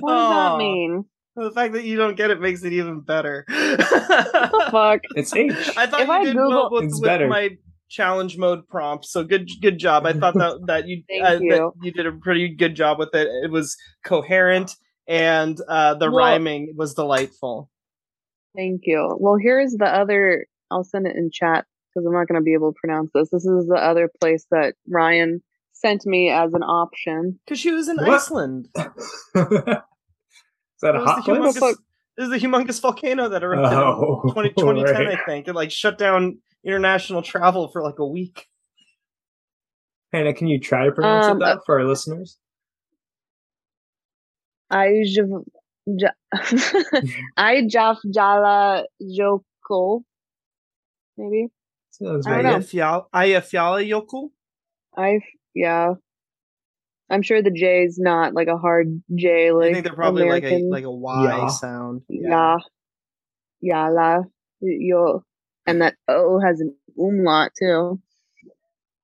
[0.00, 1.04] what does that mean
[1.36, 3.44] The fact that you don't get it makes it even better.
[3.48, 5.52] the fuck It's H.
[5.76, 7.50] I thought If you I did Google- well with, It's with my
[7.88, 9.04] challenge mode prompt.
[9.06, 10.06] So good, good job.
[10.06, 11.72] I thought that that you Thank uh, that you.
[11.82, 13.28] you did a pretty good job with it.
[13.44, 14.74] It was coherent
[15.06, 17.70] and uh, the Well- rhyming was delightful.
[18.56, 19.16] Thank you.
[19.18, 20.46] Well, here's the other.
[20.70, 23.30] I'll send it in chat because I'm not going to be able to pronounce this.
[23.30, 27.38] This is the other place that Ryan sent me as an option.
[27.44, 28.08] Because she was in What?
[28.10, 28.68] Iceland.
[28.76, 28.84] Is
[30.82, 31.56] that a was hot the place?
[31.56, 31.76] humongous,
[32.18, 35.18] this is the humongous volcano that erupted Oh, in 20, 2010, right.
[35.18, 35.48] I think.
[35.48, 38.46] It like shut down international travel for like a week.
[40.12, 42.36] Hannah, can you try to pronounce Um, it though for our listeners?
[44.72, 45.44] I jav-
[47.68, 50.04] Jaf Jala Joko.
[51.18, 51.48] Maybe
[51.90, 52.58] Sounds I don't know.
[52.58, 52.66] good.
[52.68, 54.30] Eyjafjall- Eyjafjalla
[54.96, 55.20] I
[55.54, 55.94] yeah.
[57.10, 60.22] I'm sure the J is not like a hard J like I think they're probably
[60.22, 60.70] American.
[60.70, 61.46] like a like a Y Yeah.
[61.48, 62.02] sound.
[62.08, 62.56] yeah.
[63.60, 63.74] yeah.
[63.74, 64.24] Yala
[64.60, 65.22] yo
[65.66, 68.00] and that O has an umlaut too.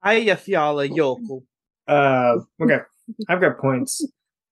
[0.04, 1.42] Eyjafjalla Jökull.
[1.87, 2.78] Uh, okay,
[3.28, 4.07] I've got points.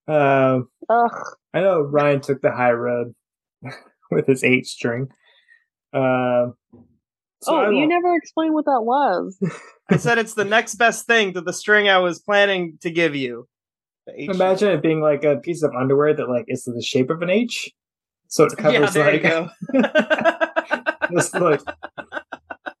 [0.07, 1.23] Uh, Ugh.
[1.53, 3.13] I know Ryan took the high road
[4.11, 5.07] with his eight string.
[5.93, 6.47] Uh,
[7.41, 9.37] so oh, you never explained what that was.
[9.89, 13.15] I said it's the next best thing to the string I was planning to give
[13.15, 13.47] you.
[14.05, 17.09] The H- Imagine it being like a piece of underwear that like is the shape
[17.09, 17.69] of an H,
[18.27, 19.49] so it covers there like you go.
[21.15, 21.61] just like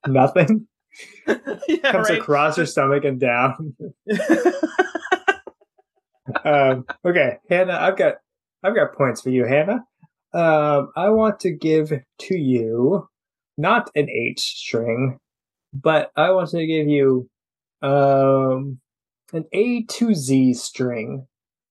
[0.07, 0.67] nothing.
[1.27, 2.19] yeah, Comes right.
[2.19, 3.75] across your stomach and down.
[6.43, 8.15] Um, okay, Hannah, I've got
[8.63, 9.85] I've got points for you, Hannah.
[10.33, 13.07] Um, I want to give to you
[13.57, 15.19] not an H string,
[15.73, 17.29] but I want to give you
[17.81, 18.79] um
[19.33, 21.27] an A to Z string.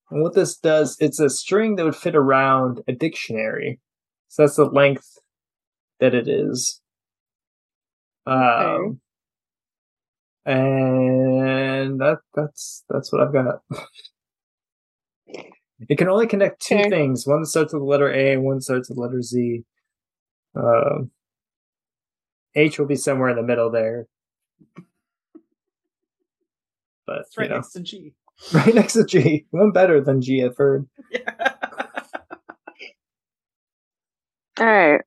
[0.09, 3.79] And what this does, it's a string that would fit around a dictionary.
[4.29, 5.17] So that's the length
[5.99, 6.81] that it is.
[8.25, 9.01] Um,
[10.45, 13.61] and that that's that's what I've got.
[15.89, 16.89] It can only connect two Okay.
[16.89, 19.63] things: one starts with the letter A and one starts with the letter Z.
[20.55, 21.11] Um,
[22.55, 24.07] H will be somewhere in the middle there.
[27.05, 28.13] But It's right you know, next to G.
[28.53, 30.87] right next to G, one better than G at third.
[31.11, 31.19] Yeah.
[34.59, 35.01] All right.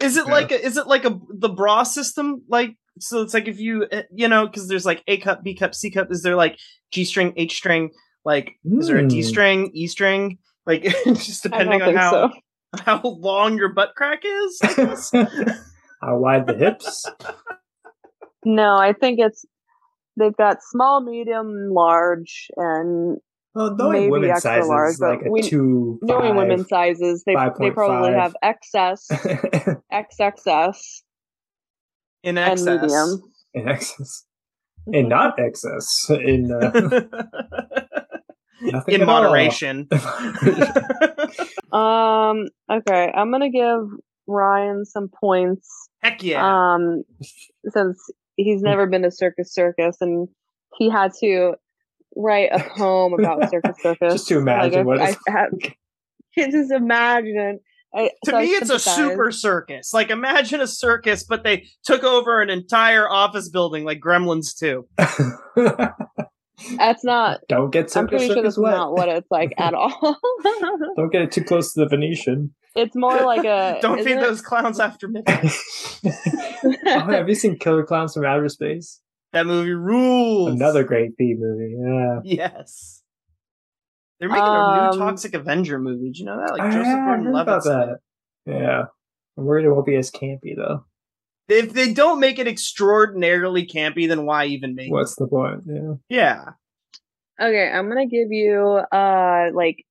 [0.00, 0.32] Is it Yeah.
[0.32, 3.86] like a, is it like a the bra system like so it's like if you
[3.90, 6.58] uh, you know because there's like A cup B cup C cup is there like
[6.92, 7.90] G string H string
[8.26, 9.28] like is there a D Hmm.
[9.28, 12.30] string E string like just depending on how so.
[12.84, 15.10] how long your butt crack is I guess
[16.02, 17.06] How wide the hips?
[18.44, 19.46] No, I think it's
[20.18, 23.16] they've got small, medium, large, and
[23.54, 25.98] Well, knowing Maybe women's extra sizes large, like but a we- two.
[26.02, 28.20] knowing women's sizes, they they probably 5.5.
[28.20, 31.02] have XS, XXS,
[32.24, 32.82] in and excess.
[32.82, 33.22] medium.
[33.54, 34.24] in excess,
[34.92, 36.70] and not excess in uh,
[38.60, 39.88] nothing in moderation.
[41.72, 42.46] Um.
[42.70, 43.80] Okay, I'm gonna give
[44.26, 45.68] Ryan some points.
[46.02, 46.74] Heck yeah.
[46.74, 47.02] Um,
[47.68, 47.98] since
[48.36, 50.28] he's never been to Circus Circus and
[50.76, 51.54] he had to
[52.16, 54.12] write a poem about Circus Circus.
[54.14, 55.50] Just to imagine I, what I, it's have,
[56.50, 57.60] just imagine.
[57.94, 59.94] I, to so me, it's a super circus.
[59.94, 64.86] Like, imagine a circus, but they took over an entire office building, like Gremlins 2.
[66.78, 67.40] That's not.
[67.48, 68.70] Don't get I'm circus pretty sure circus that's wet.
[68.76, 70.18] not what it's like at all.
[70.96, 72.54] Don't get it too close to the Venetian.
[72.74, 73.78] it's more like a.
[73.82, 75.52] Don't isn't feed it- those clowns after midnight.
[76.04, 79.00] oh, have you seen Killer Clowns from Outer Space?
[79.32, 80.50] that movie rules.
[80.52, 81.74] Another great B movie.
[81.78, 82.20] Yeah.
[82.24, 83.02] Yes.
[84.18, 86.10] They're making a Um, new Toxic Avenger movie.
[86.12, 86.52] Do you know that?
[86.58, 87.86] Like Joseph I heard Gordon-Levitt's about
[88.46, 88.50] that.
[88.50, 88.82] Yeah.
[89.36, 90.86] I'm worried it won't be as campy though.
[91.48, 95.62] If they don't make it extraordinarily campy, then why even make What's the point?
[95.66, 95.94] Yeah.
[96.08, 96.44] Yeah.
[97.40, 99.84] Okay, I'm gonna give you uh like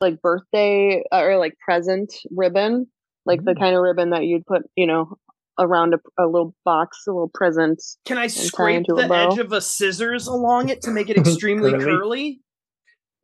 [0.00, 2.86] like birthday uh, or like present ribbon,
[3.26, 3.58] like the Mm.
[3.60, 5.16] kind of ribbon that you'd put, you know,
[5.58, 7.82] around a, a little box, a little present.
[8.06, 11.84] Can I scrape the edge of a scissors along it to make it extremely Curly.
[11.84, 12.40] curly?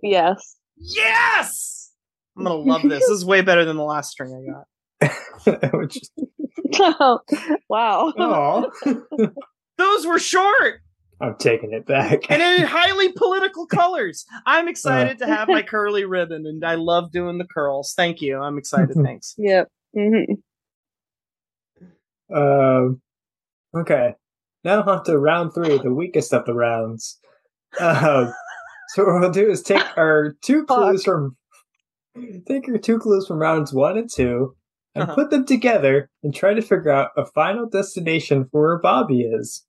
[0.02, 0.56] Yes.
[0.76, 1.90] Yes!
[2.36, 3.00] I'm gonna love this.
[3.00, 4.34] This is way better than the last string
[5.00, 5.72] I got.
[5.74, 5.98] Which,
[7.68, 8.12] wow.
[8.18, 8.70] oh,
[9.78, 10.80] Those were short
[11.20, 12.30] I'm taking it back.
[12.30, 14.26] and in highly political colors.
[14.44, 17.94] I'm excited to have my curly ribbon and I love doing the curls.
[17.96, 18.38] Thank you.
[18.38, 18.96] I'm excited.
[19.02, 19.34] Thanks.
[19.38, 19.68] Yep.
[19.96, 20.34] Mm-hmm.
[22.36, 23.00] Um,
[23.74, 24.14] okay.
[24.62, 27.18] Now on to round three, the weakest of the rounds.
[27.80, 28.32] Um,
[28.88, 30.78] so what we'll do is take our two Fuck.
[30.78, 31.36] clues from
[32.46, 34.54] take your two clues from rounds one and two
[34.96, 35.14] and Uh-huh.
[35.14, 39.64] put them together and try to figure out a final destination for where Bobby is.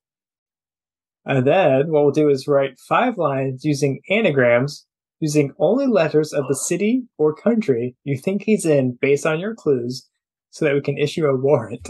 [1.25, 4.85] And then what we'll do is write five lines using anagrams,
[5.19, 9.53] using only letters of the city or country you think he's in based on your
[9.53, 10.07] clues,
[10.49, 11.89] so that we can issue a warrant.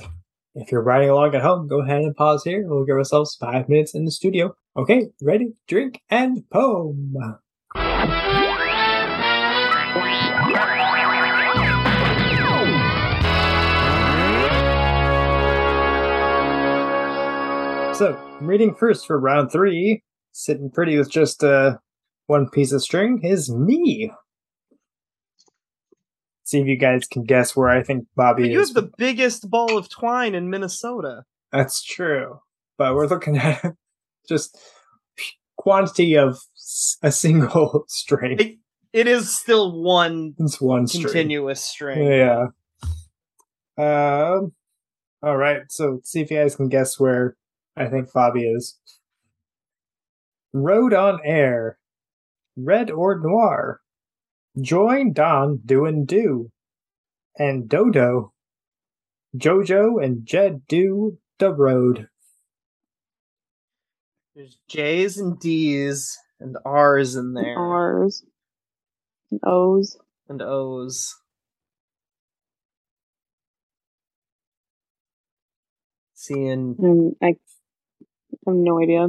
[0.55, 2.65] If you're riding along at home, go ahead and pause here.
[2.67, 4.55] We'll give ourselves five minutes in the studio.
[4.75, 7.13] Okay, ready, drink, and poem.
[17.97, 20.03] So, I'm reading first for round three.
[20.31, 21.77] Sitting pretty with just uh,
[22.27, 24.11] one piece of string is me.
[26.43, 28.69] See if you guys can guess where I think Bobby But you is.
[28.69, 31.23] have the biggest ball of twine in Minnesota.
[31.51, 32.39] That's true.
[32.77, 33.63] But we're looking at
[34.29, 34.55] just
[35.57, 36.37] quantity of
[37.01, 38.39] a single string.
[38.39, 38.57] It,
[38.93, 41.03] it is still one It's one string.
[41.03, 42.03] continuous string.
[42.03, 42.45] Yeah.
[43.79, 44.51] Um.
[45.23, 45.61] All right.
[45.69, 47.35] So see if you guys can guess where
[47.77, 48.79] I think Bobby is.
[50.51, 51.77] Road on air.
[52.55, 53.81] Red or noir.
[54.59, 56.51] Join Don doing do.
[57.37, 58.33] And Dodo.
[59.35, 62.07] Jojo and Jed do the road.
[64.35, 67.57] There's J's and D's and R's in there.
[67.57, 68.23] R's.
[69.31, 69.97] and O's.
[70.27, 71.15] And O's.
[76.13, 77.35] Seeing Um, I
[78.47, 79.07] have no idea.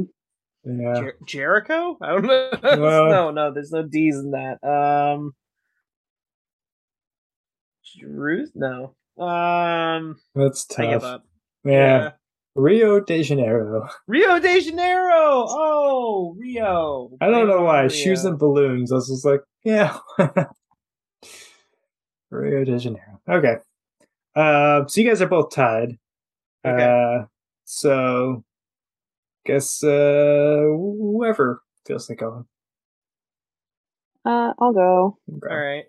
[0.65, 0.93] Yeah.
[1.01, 1.97] Jer- Jericho?
[2.01, 2.49] I don't know.
[2.81, 4.57] Well- no, no, there's no D's in that.
[4.67, 5.33] Um
[8.03, 8.51] Ruth?
[8.55, 8.95] No.
[9.17, 11.03] Um That's I give tough.
[11.03, 11.25] up.
[11.63, 12.11] Yeah.
[12.55, 13.87] Rio de Janeiro.
[14.07, 15.45] Rio de Janeiro.
[15.47, 17.11] Oh, Rio.
[17.21, 17.81] I don't know why.
[17.81, 17.89] Rio.
[17.89, 18.91] Shoes and balloons.
[18.91, 19.97] I was just like, yeah.
[22.31, 23.19] Rio de Janeiro.
[23.29, 23.55] Okay.
[24.35, 25.97] Uh, so you guys are both tied.
[26.65, 26.83] Okay.
[27.21, 27.25] Uh,
[27.65, 28.43] so
[29.45, 32.45] guess uh, whoever feels like going.
[34.25, 35.17] Uh, I'll go.
[35.29, 35.47] Okay.
[35.49, 35.85] All right.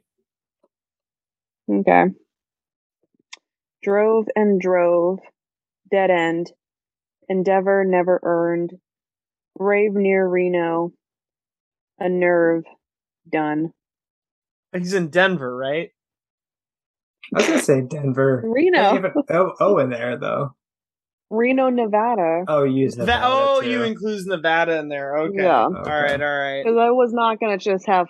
[1.70, 2.14] Okay.
[3.82, 5.18] Drove and drove.
[5.90, 6.52] Dead end.
[7.28, 8.72] Endeavor never earned.
[9.56, 10.92] Brave near Reno.
[11.98, 12.64] A nerve.
[13.30, 13.72] Done.
[14.72, 15.90] He's in Denver, right?
[17.34, 18.42] I was gonna say Denver.
[18.44, 18.94] Reno.
[18.94, 20.54] You have an O, o in there though.
[21.30, 22.44] Reno, Nevada.
[22.48, 23.70] Oh, you use That, Nevada, oh, too.
[23.70, 25.16] you includes Nevada in there.
[25.16, 25.42] Okay.
[25.42, 25.62] Yeah.
[25.62, 26.20] All right.
[26.20, 26.62] All right.
[26.64, 28.08] Because I was not going to just have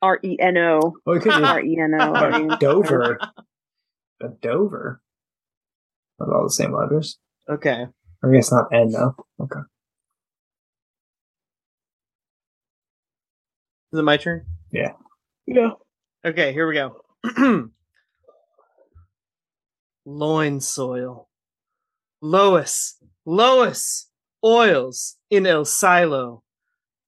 [0.00, 0.80] R E N O.
[1.04, 2.14] Well, we could use R E N O.
[2.50, 3.18] I Dover.
[4.22, 5.00] A Dover.
[6.18, 7.18] With all the same letters.
[7.48, 7.84] Okay.
[8.24, 9.14] I guess not N though.
[9.40, 9.60] Okay.
[13.92, 14.44] Is it my turn?
[14.72, 14.92] Yeah.
[15.46, 15.70] Yeah.
[16.24, 17.00] Okay, here we go.
[20.04, 21.27] Loin soil.
[22.20, 24.10] Lois, Lois,
[24.44, 26.42] oils in El Silo.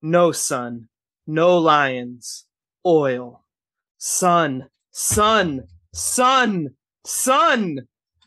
[0.03, 0.89] No sun,
[1.27, 2.47] no lions,
[2.85, 3.45] oil.
[3.99, 7.81] Sun, sun, sun, sun.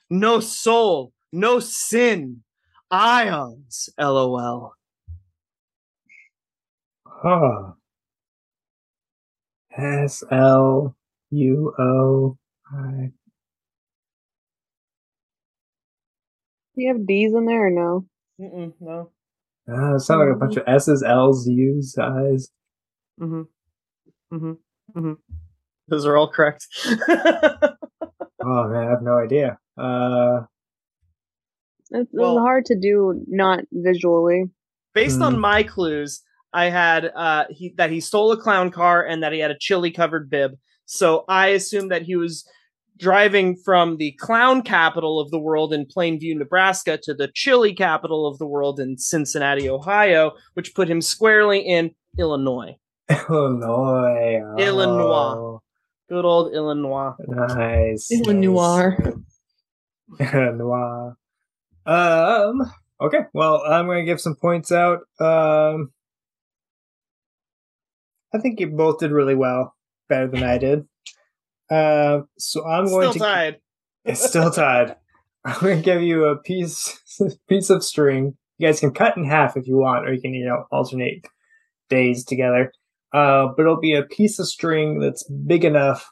[0.10, 2.44] No soul, no sin.
[2.92, 4.74] Ions, lol.
[7.08, 7.72] Huh.
[9.76, 10.96] S L
[11.32, 12.38] U O
[12.72, 13.12] I.
[16.76, 18.06] Do you have D's in there or no?
[18.42, 19.12] Mm-mm, no.
[19.70, 22.50] Uh, it sounds like a bunch of S's, L's, U's, I's.
[23.22, 23.42] Mm-hmm.
[24.36, 24.52] Mm-hmm.
[24.98, 25.14] Mm-hmm.
[25.88, 26.68] Those are all correct.
[28.46, 29.58] Oh man, I have no idea.
[29.78, 30.42] Uh,
[31.92, 34.50] It's, Well- hard to do not visually.
[34.94, 35.40] Based on Hmm.
[35.40, 36.22] my clues,
[36.52, 39.58] I had uh he that he stole a clown car and that he had a
[39.58, 40.52] chili covered bib.
[40.86, 42.46] So I assumed that he was
[42.98, 48.28] driving from the clown capital of the world in Plainview, Nebraska to the chili capital
[48.28, 52.78] of the world in Cincinnati, Ohio, which put him squarely in Illinois.
[53.30, 54.42] Illinois.
[54.44, 55.60] oh, Illinois.
[56.10, 57.14] Good old Illinois.
[57.28, 58.12] Nice.
[58.12, 58.96] Illinois.
[59.00, 60.34] nice.
[60.34, 61.14] Illinois.
[61.86, 62.62] Um.
[63.02, 63.20] Okay.
[63.34, 65.00] Well, I'm going to give some points out.
[65.20, 65.92] Um.
[68.34, 69.76] I think you both did really well,
[70.10, 70.88] better than I did.
[71.70, 73.20] Uh, so I'm going Still to.
[73.20, 73.56] tied.
[74.06, 74.98] It's still tied.
[75.46, 77.00] I'm going to give you a piece
[77.48, 78.36] piece of string.
[78.58, 81.26] You guys can cut in half if you want, or you can you know alternate
[81.90, 82.74] days together.
[83.14, 86.12] Uh, but it'll be a piece of string that's big enough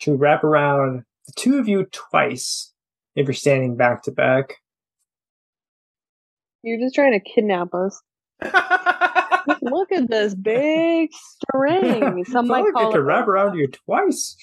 [0.00, 2.72] to wrap around the two of you twice
[3.16, 4.54] if you're standing back to back.
[6.62, 8.00] You're just trying to kidnap us.
[9.62, 12.24] Look at this big string.
[12.24, 14.36] Some It's might call it can it wrap around you twice.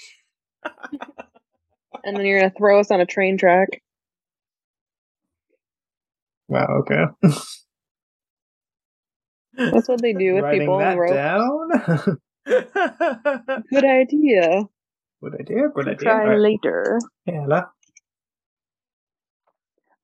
[2.04, 3.82] And then you're gonna throw us on a train track.
[6.48, 6.82] Wow.
[6.82, 7.06] Okay.
[9.56, 12.18] That's what they do with Writing people that down.
[13.70, 14.64] Good idea.
[15.22, 15.70] Good idea.
[15.74, 15.96] Good idea.
[15.96, 16.40] Try right.
[16.40, 17.00] later.
[17.28, 17.70] Hannah.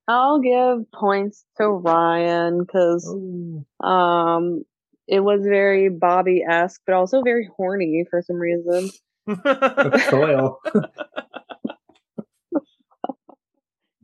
[0.07, 3.07] I'll give points to Ryan because
[3.83, 4.63] um
[5.07, 8.89] it was very Bobby esque, but also very horny for some reason.
[9.35, 10.59] Good soil.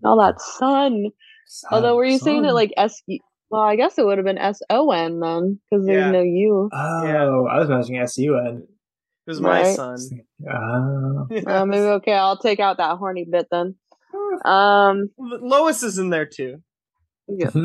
[0.04, 1.06] All that sun.
[1.72, 2.54] Although, were you saying it Son.
[2.56, 3.02] like S?
[3.50, 6.12] Well, I guess it would have been S O N then, because there's Yeah.
[6.12, 6.70] no U.
[6.72, 7.24] Oh, Yeah.
[7.52, 8.68] I was imagining S U N.
[9.28, 9.76] It was my Right.
[9.76, 9.98] son.
[11.48, 12.14] Uh, maybe okay.
[12.14, 13.76] I'll take out that horny bit then.
[14.46, 16.62] Um, Lois is in there too.
[17.28, 17.56] yeah, it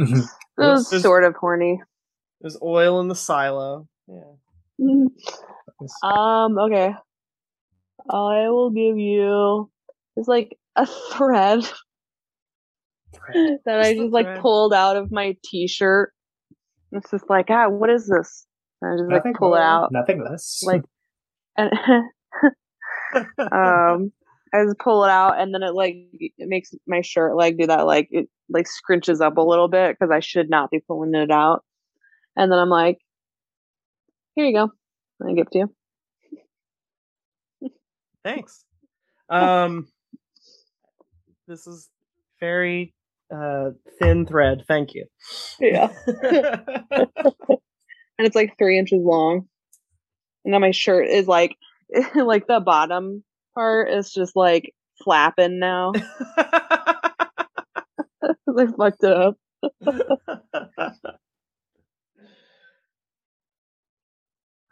[0.57, 1.83] was There's- sort of horny.
[2.41, 3.87] There's oil in the silo.
[4.09, 5.05] Yeah.
[6.03, 6.95] Um, okay.
[8.11, 9.71] I will give you
[10.17, 11.63] it's like a thread
[13.65, 14.41] that I Just like thread.
[14.41, 16.13] pulled out of my t-shirt.
[16.93, 18.47] It's just like, ah, what is this?
[18.83, 20.63] And I just Nothing like pull it out, Nothing less.
[20.65, 20.83] like,
[21.57, 21.71] and
[23.39, 24.13] um,
[24.53, 27.67] I just pull it out, and then it like it makes my shirt like do
[27.67, 31.15] that like it like scrunches up a little bit because I should not be pulling
[31.15, 31.65] it out.
[32.37, 32.99] And then I'm like,
[34.35, 34.73] here you go.
[35.23, 35.75] I give it to you.
[38.25, 38.65] Thanks.
[39.33, 39.87] Um,
[41.47, 41.89] this is
[42.41, 42.93] very
[43.33, 44.65] uh thin thread.
[44.67, 45.05] Thank you.
[45.61, 45.93] Yeah.
[46.07, 47.07] and
[48.19, 49.47] it's like three inches long.
[50.45, 51.57] And then my shirt is like,
[52.17, 53.23] like the bottom
[53.55, 55.93] part is just like flapping now.
[58.27, 59.37] I fucked it up.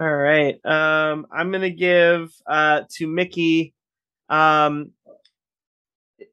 [0.00, 0.64] All right.
[0.64, 3.74] Um, I'm gonna give uh to Mickey.
[4.28, 4.92] Um,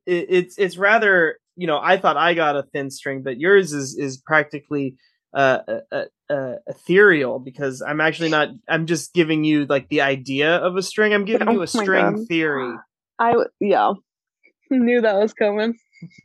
[0.05, 3.73] it, it's it's rather you know I thought I got a thin string, but yours
[3.73, 4.97] is is practically
[5.33, 5.59] uh,
[5.91, 8.49] uh, uh, ethereal because I'm actually not.
[8.69, 11.13] I'm just giving you like the idea of a string.
[11.13, 12.27] I'm giving Oh you a string God.
[12.27, 12.73] theory.
[13.19, 13.93] I w- yeah,
[14.69, 15.75] knew that was coming.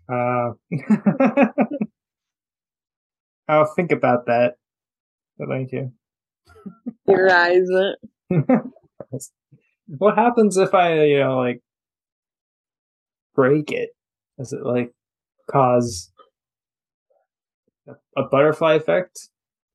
[0.08, 0.50] Uh,
[3.48, 4.54] I'll think about that.
[5.38, 5.92] But thank you.
[7.06, 7.66] Your eyes.
[7.70, 7.98] it.
[9.86, 11.62] what happens if I, you know, like
[13.34, 13.90] break it?
[14.38, 14.92] Does it like
[15.50, 16.10] cause
[17.88, 19.28] a, a butterfly effect?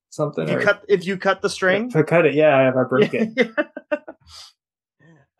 [0.09, 0.45] Something?
[0.45, 2.69] If you or- cut if you cut the string, If I cut it, yeah.
[2.69, 3.51] If I break it,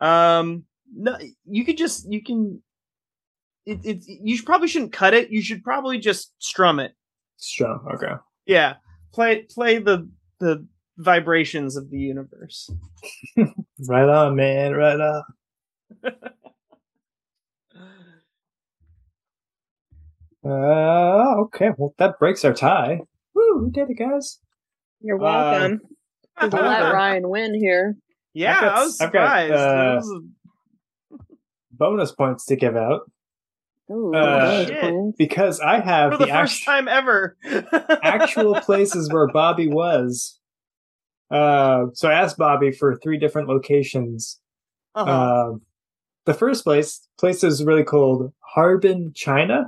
[0.00, 1.16] um, no,
[1.46, 2.62] you could just you can.
[3.64, 5.30] It, it you should, probably shouldn't cut it.
[5.30, 6.92] You should probably just strum it.
[7.38, 7.86] strum.
[7.94, 8.12] Okay.
[8.44, 8.74] Yeah,
[9.12, 10.08] play play the
[10.40, 10.66] the
[10.98, 12.70] vibrations of the universe.
[13.88, 14.72] Right on, man.
[14.72, 15.22] Right on.
[20.44, 21.70] Uh, okay.
[21.76, 23.00] Well, that breaks our tie.
[23.34, 24.38] Woo, we did it, guys.
[25.00, 25.22] You're Uh,
[25.60, 25.80] welcome.
[26.40, 27.96] Just let Ryan win here.
[28.34, 29.52] yeah, I've got- I was I've got, surprised.
[29.52, 31.16] uh, was a-
[31.72, 33.02] Bonus points to give out
[33.90, 35.16] Ooh, Uh, Shit.
[35.18, 37.36] because I have for the, the, first act- time ever.
[38.02, 40.40] actual places where Bobby was.
[41.30, 44.38] Uh, so I asked Bobby for three different locations.
[44.94, 45.10] Uh-huh.
[45.50, 45.62] Um,
[46.24, 49.66] the first place place is really called Harbin, China.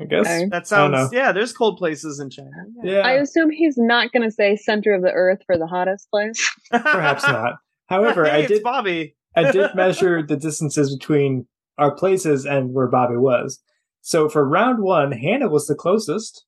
[0.00, 0.26] I guess.
[0.26, 0.46] Okay.
[0.46, 1.32] that sounds yeah.
[1.32, 2.50] There's cold places in China.
[2.82, 6.08] Yeah, I assume he's not going to say center of the earth for the hottest
[6.10, 6.50] place.
[6.70, 7.54] perhaps not.
[7.86, 9.16] However, Hey, I did Bobby.
[9.34, 11.46] I did measure the distances between
[11.78, 13.60] our places and where Bobby was.
[14.02, 16.44] So for round one, Hannah was the closest,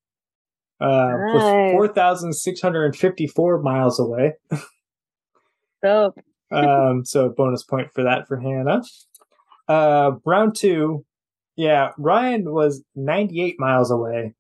[0.80, 1.72] uh, with Nice.
[1.72, 4.34] four thousand six hundred and fifty-four miles away.
[5.82, 6.18] Dope.
[6.52, 8.82] um, so bonus point for that for Hannah.
[9.68, 11.04] Uh, round two,
[11.56, 14.34] yeah, Ryan was 98 miles away.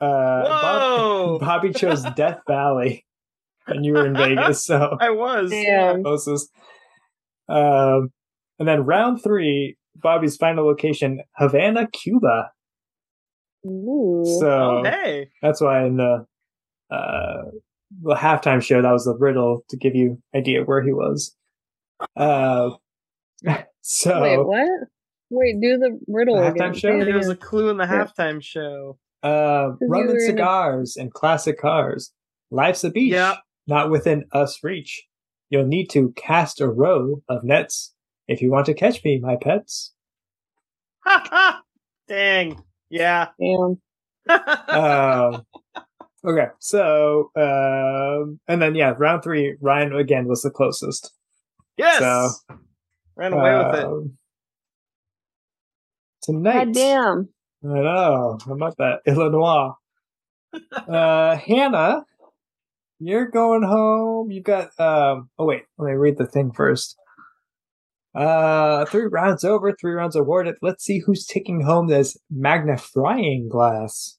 [0.00, 1.38] Uh, Whoa!
[1.38, 3.04] Bob- Bobby chose Death Valley,
[3.68, 5.50] and you were in Vegas, so I was.
[5.50, 6.02] Damn.
[6.02, 6.50] closest.
[7.48, 8.10] Um,
[8.58, 12.50] and then round three, Bobby's final location, Havana, Cuba.
[13.66, 14.24] Ooh.
[14.40, 15.28] So Oh, hey.
[15.42, 16.26] that's why in the
[16.90, 17.42] uh,
[18.02, 21.34] the halftime show that was the riddle to give you idea of where he was.
[22.16, 22.70] Uh,
[23.82, 24.68] so Wait, what?
[25.30, 27.00] Wait, do the riddle The halftime Say show?
[27.00, 28.04] it There was a clue in the Yeah.
[28.06, 28.98] halftime show.
[29.22, 32.12] Uh, 'Cause you rum and were a- cigars and classic cars.
[32.50, 33.36] Life's a beach, Yeah.
[33.66, 35.06] not within us reach.
[35.48, 37.94] You'll need to cast a row of nets
[38.28, 39.94] if you want to catch me, my pets.
[41.04, 41.62] Ha ha!
[42.08, 42.62] Dang.
[42.92, 43.28] Yeah.
[43.40, 43.80] Damn.
[44.68, 45.44] Um,
[46.24, 51.10] okay, so um, and then yeah, round three, Ryan again was the closest.
[51.76, 51.98] yes.
[51.98, 52.30] so,
[53.16, 53.84] Ran away with it.
[53.84, 54.18] Um,
[56.22, 57.28] Tonight, God damn.
[57.64, 58.38] I know.
[58.46, 59.00] How about that?
[59.06, 59.72] Illinois.
[60.88, 62.04] uh, Hannah,
[63.00, 64.30] you're going home.
[64.30, 64.78] You've got.
[64.78, 66.96] Um, oh wait, let me read the thing first.
[68.14, 70.56] Uh, three rounds over, three rounds awarded.
[70.60, 74.18] Let's see who's taking home this magnifying glass.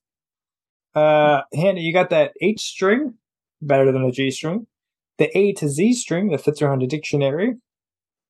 [0.96, 3.16] Uh, Hannah, you got that H string,
[3.62, 4.68] better than a G string.
[5.18, 7.56] The A to Z string that fits around a dictionary.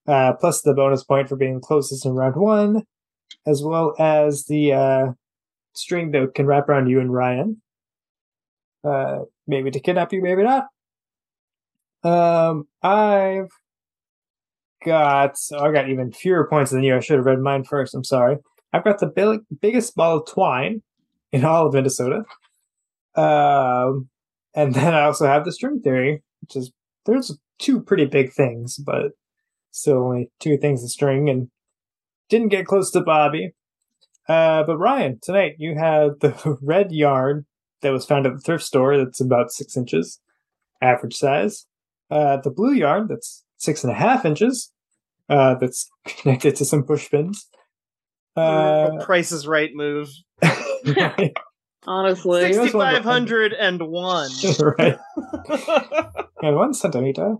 [0.06, 2.84] Uh, plus the bonus point for being closest in round one,
[3.48, 5.06] as well as the uh,
[5.74, 7.62] string that can wrap around you and Ryan.
[8.84, 10.66] Uh, maybe to kidnap you, maybe not.
[12.04, 13.48] Um, I've
[14.84, 16.96] got so I got even fewer points than you.
[16.96, 17.94] I should have read mine first.
[17.96, 18.38] I'm sorry.
[18.72, 20.82] I've got the big, biggest ball of twine
[21.32, 22.24] in all of Minnesota.
[23.16, 24.10] Um,
[24.56, 26.72] and then I also have the string theory, which is
[27.06, 29.12] there's two pretty big things, but
[29.72, 31.50] still only two things to string, and
[32.30, 33.54] didn't get close to Bobby.
[34.28, 37.46] Uh, but Ryan, tonight you had the red yarn
[37.82, 40.20] that was found at the thrift store that's about six inches,
[40.82, 41.68] average size.
[42.10, 44.72] Uh, the blue yarn that's six and a half inches,
[45.30, 47.48] uh, that's connected to some push pins.
[48.36, 50.10] Uh, Price is right move.
[51.86, 52.54] Honestly.
[52.54, 54.30] sixty five hundred and one.
[54.80, 54.98] right.
[56.42, 57.36] and one centimeter.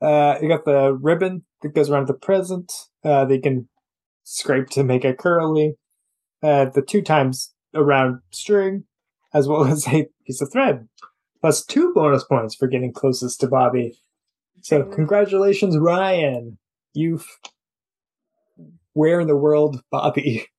[0.00, 2.72] Uh, you got the ribbon that goes around the present.
[3.04, 3.68] Uh, they can
[4.24, 5.74] scrape to make it curly.
[6.42, 8.84] Uh, the two times around string,
[9.34, 10.86] as well as a piece of thread.
[11.40, 13.98] Plus two bonus points for getting closest to Bobby.
[14.62, 16.58] So congratulations, Ryan.
[16.94, 17.26] You've
[18.92, 20.46] where in the world, Bobby?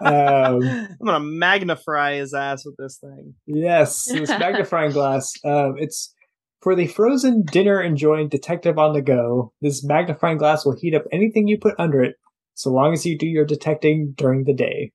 [0.00, 3.34] Um, I'm gonna magnify his ass with this thing.
[3.46, 5.32] Yes, this magnifying glass.
[5.44, 6.14] Um, it's
[6.60, 9.52] for the frozen dinner enjoying detective on the go.
[9.60, 12.16] This magnifying glass will heat up anything you put under it,
[12.54, 14.92] so long as you do your detecting during the day.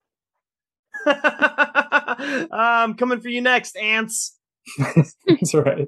[1.06, 4.38] I'm coming for you next, ants.
[5.28, 5.88] That's right.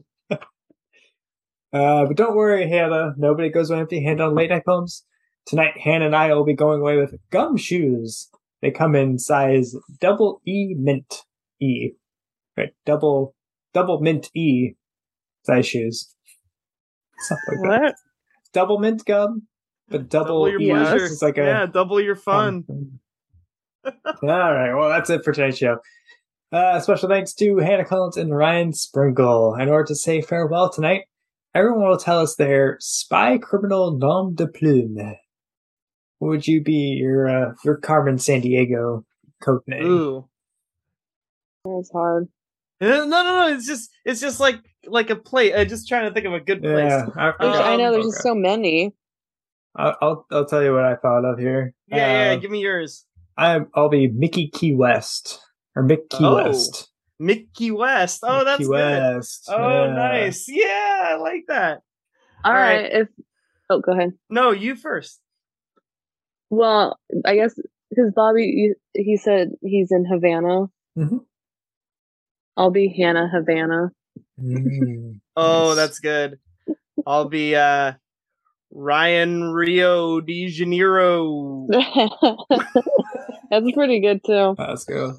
[1.71, 3.13] Uh, but don't worry, Hannah.
[3.17, 5.05] Nobody goes away empty handed on late night poems.
[5.45, 8.29] Tonight, Hannah and I will be going away with gum shoes.
[8.61, 11.23] They come in size double E mint
[11.59, 11.91] E.
[12.57, 13.35] Right, double
[13.73, 14.75] double mint E
[15.43, 16.13] size shoes.
[17.19, 17.95] Something like that.
[18.53, 19.43] Double mint gum,
[19.89, 20.69] but double, Double your E.
[20.69, 21.05] pleasure.
[21.05, 22.63] It's like a yeah, double your fun.
[23.85, 24.73] All right.
[24.73, 25.77] Well, that's it for tonight's show.
[26.51, 29.55] Uh, special thanks to Hannah Collins and Ryan Sprinkle.
[29.55, 31.03] In order to say farewell tonight,
[31.53, 35.15] everyone will tell us their spy criminal nom de plume.
[36.19, 39.03] What would you be your uh, your Carmen Sandiego
[39.41, 39.85] code name?
[39.85, 40.29] Ooh.
[41.65, 42.27] That's hard.
[42.81, 43.47] No, no, no.
[43.53, 45.53] It's just, it's just like, like a plate.
[45.53, 46.89] I'm just trying to think of a good place.
[46.89, 48.93] Yeah, I, Um, I know there's just so many.
[49.75, 51.73] I'll, I'll I'll tell you what I thought of here.
[51.87, 52.31] Yeah, yeah.
[52.31, 53.05] Uh, Give me yours.
[53.37, 55.39] I'm I'll be Mickey Key West
[55.75, 56.88] or Mick Key Oh, West.
[57.19, 58.21] Mickey West.
[58.23, 58.71] Oh, that's Key good.
[58.71, 59.45] West.
[59.49, 59.93] Oh, yeah.
[59.93, 60.45] nice.
[60.47, 61.81] Yeah, I like that.
[62.43, 62.83] All All right.
[62.83, 62.91] right.
[63.01, 63.07] If
[63.69, 64.13] oh, go ahead.
[64.29, 65.19] No, you first.
[66.49, 67.53] Well, I guess
[67.89, 70.67] because Bobby, he said he's in Havana.
[70.97, 71.25] Mhm.
[72.57, 73.91] I'll be Hannah Havana.
[74.41, 75.19] Mm.
[75.35, 75.75] Oh, Nice.
[75.77, 76.39] that's good.
[77.05, 77.93] I'll be uh
[78.71, 81.67] Ryan Rio de Janeiro.
[83.49, 84.55] That's pretty good too.
[84.57, 85.17] Let's go.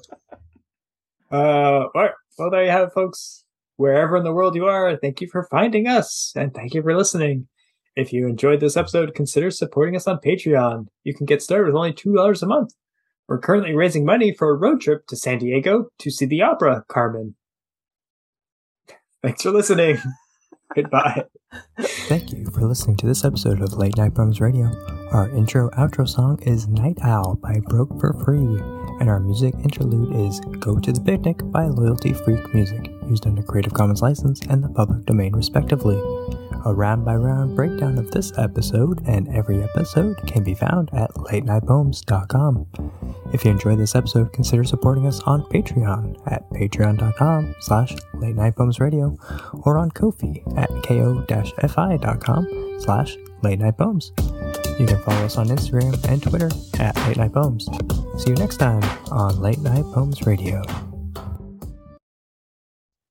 [1.31, 2.11] Uh, all right.
[2.37, 3.43] Well, there you have it, folks.
[3.77, 6.95] Wherever in the world you are, thank you for finding us and thank you for
[6.95, 7.47] listening.
[7.95, 10.87] If you enjoyed this episode, consider supporting us on Patreon.
[11.03, 12.73] You can get started with only $2 a month.
[13.27, 16.83] We're currently raising money for a road trip to San Diego to see the opera,
[16.89, 17.35] Carmen.
[19.23, 19.97] Thanks for listening.
[20.75, 21.25] Goodbye.
[22.07, 24.71] Thank you for listening to this episode of Late Night Poems Radio.
[25.11, 28.59] Our intro outro song is Night Owl by Broke for Free,
[28.99, 33.43] and our music interlude is Go to the Picnic by Loyalty Freak Music, used under
[33.43, 35.97] Creative Commons license and the public domain respectively.
[36.65, 41.11] A round by round breakdown of this episode and every episode can be found at
[41.11, 42.67] latenightpoems.com.
[43.33, 48.55] If you enjoyed this episode, consider supporting us on Patreon at patreon.com slash late night
[48.55, 49.17] poems radio
[49.63, 54.11] or on Ko-fi at ko-fi.com slash late night poems.
[54.79, 56.49] You can follow us on Instagram and Twitter
[56.79, 57.67] at late night poems.
[58.17, 60.90] See you next time on Late Night Poems Radio.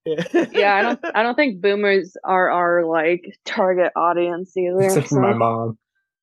[0.07, 1.01] Yeah, I don't.
[1.17, 4.81] I don't think boomers are our like target audience either.
[4.81, 5.79] Except for my mom.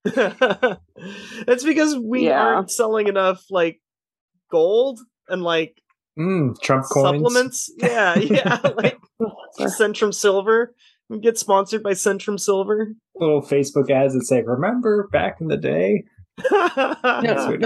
[1.45, 2.41] That's because we Yeah.
[2.41, 3.79] aren't selling enough like
[4.51, 4.99] gold
[5.29, 5.81] and like
[6.19, 7.05] Mm, Trump coins.
[7.19, 7.71] supplements.
[7.77, 8.97] Yeah, yeah, like
[9.59, 10.73] Centrum Silver.
[11.09, 12.93] We get sponsored by Centrum Silver.
[13.15, 16.03] Little Facebook ads that say, remember back in the day?
[16.49, 16.49] No,
[16.95, 16.97] the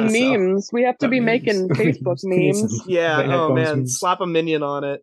[0.04, 0.38] I saw.
[0.38, 0.70] memes.
[0.74, 1.46] We have to The be memes.
[1.46, 2.62] making Facebook Memes.
[2.62, 2.82] memes.
[2.88, 3.22] yeah.
[3.34, 3.98] Oh man, memes.
[4.00, 5.02] slap a minion on it.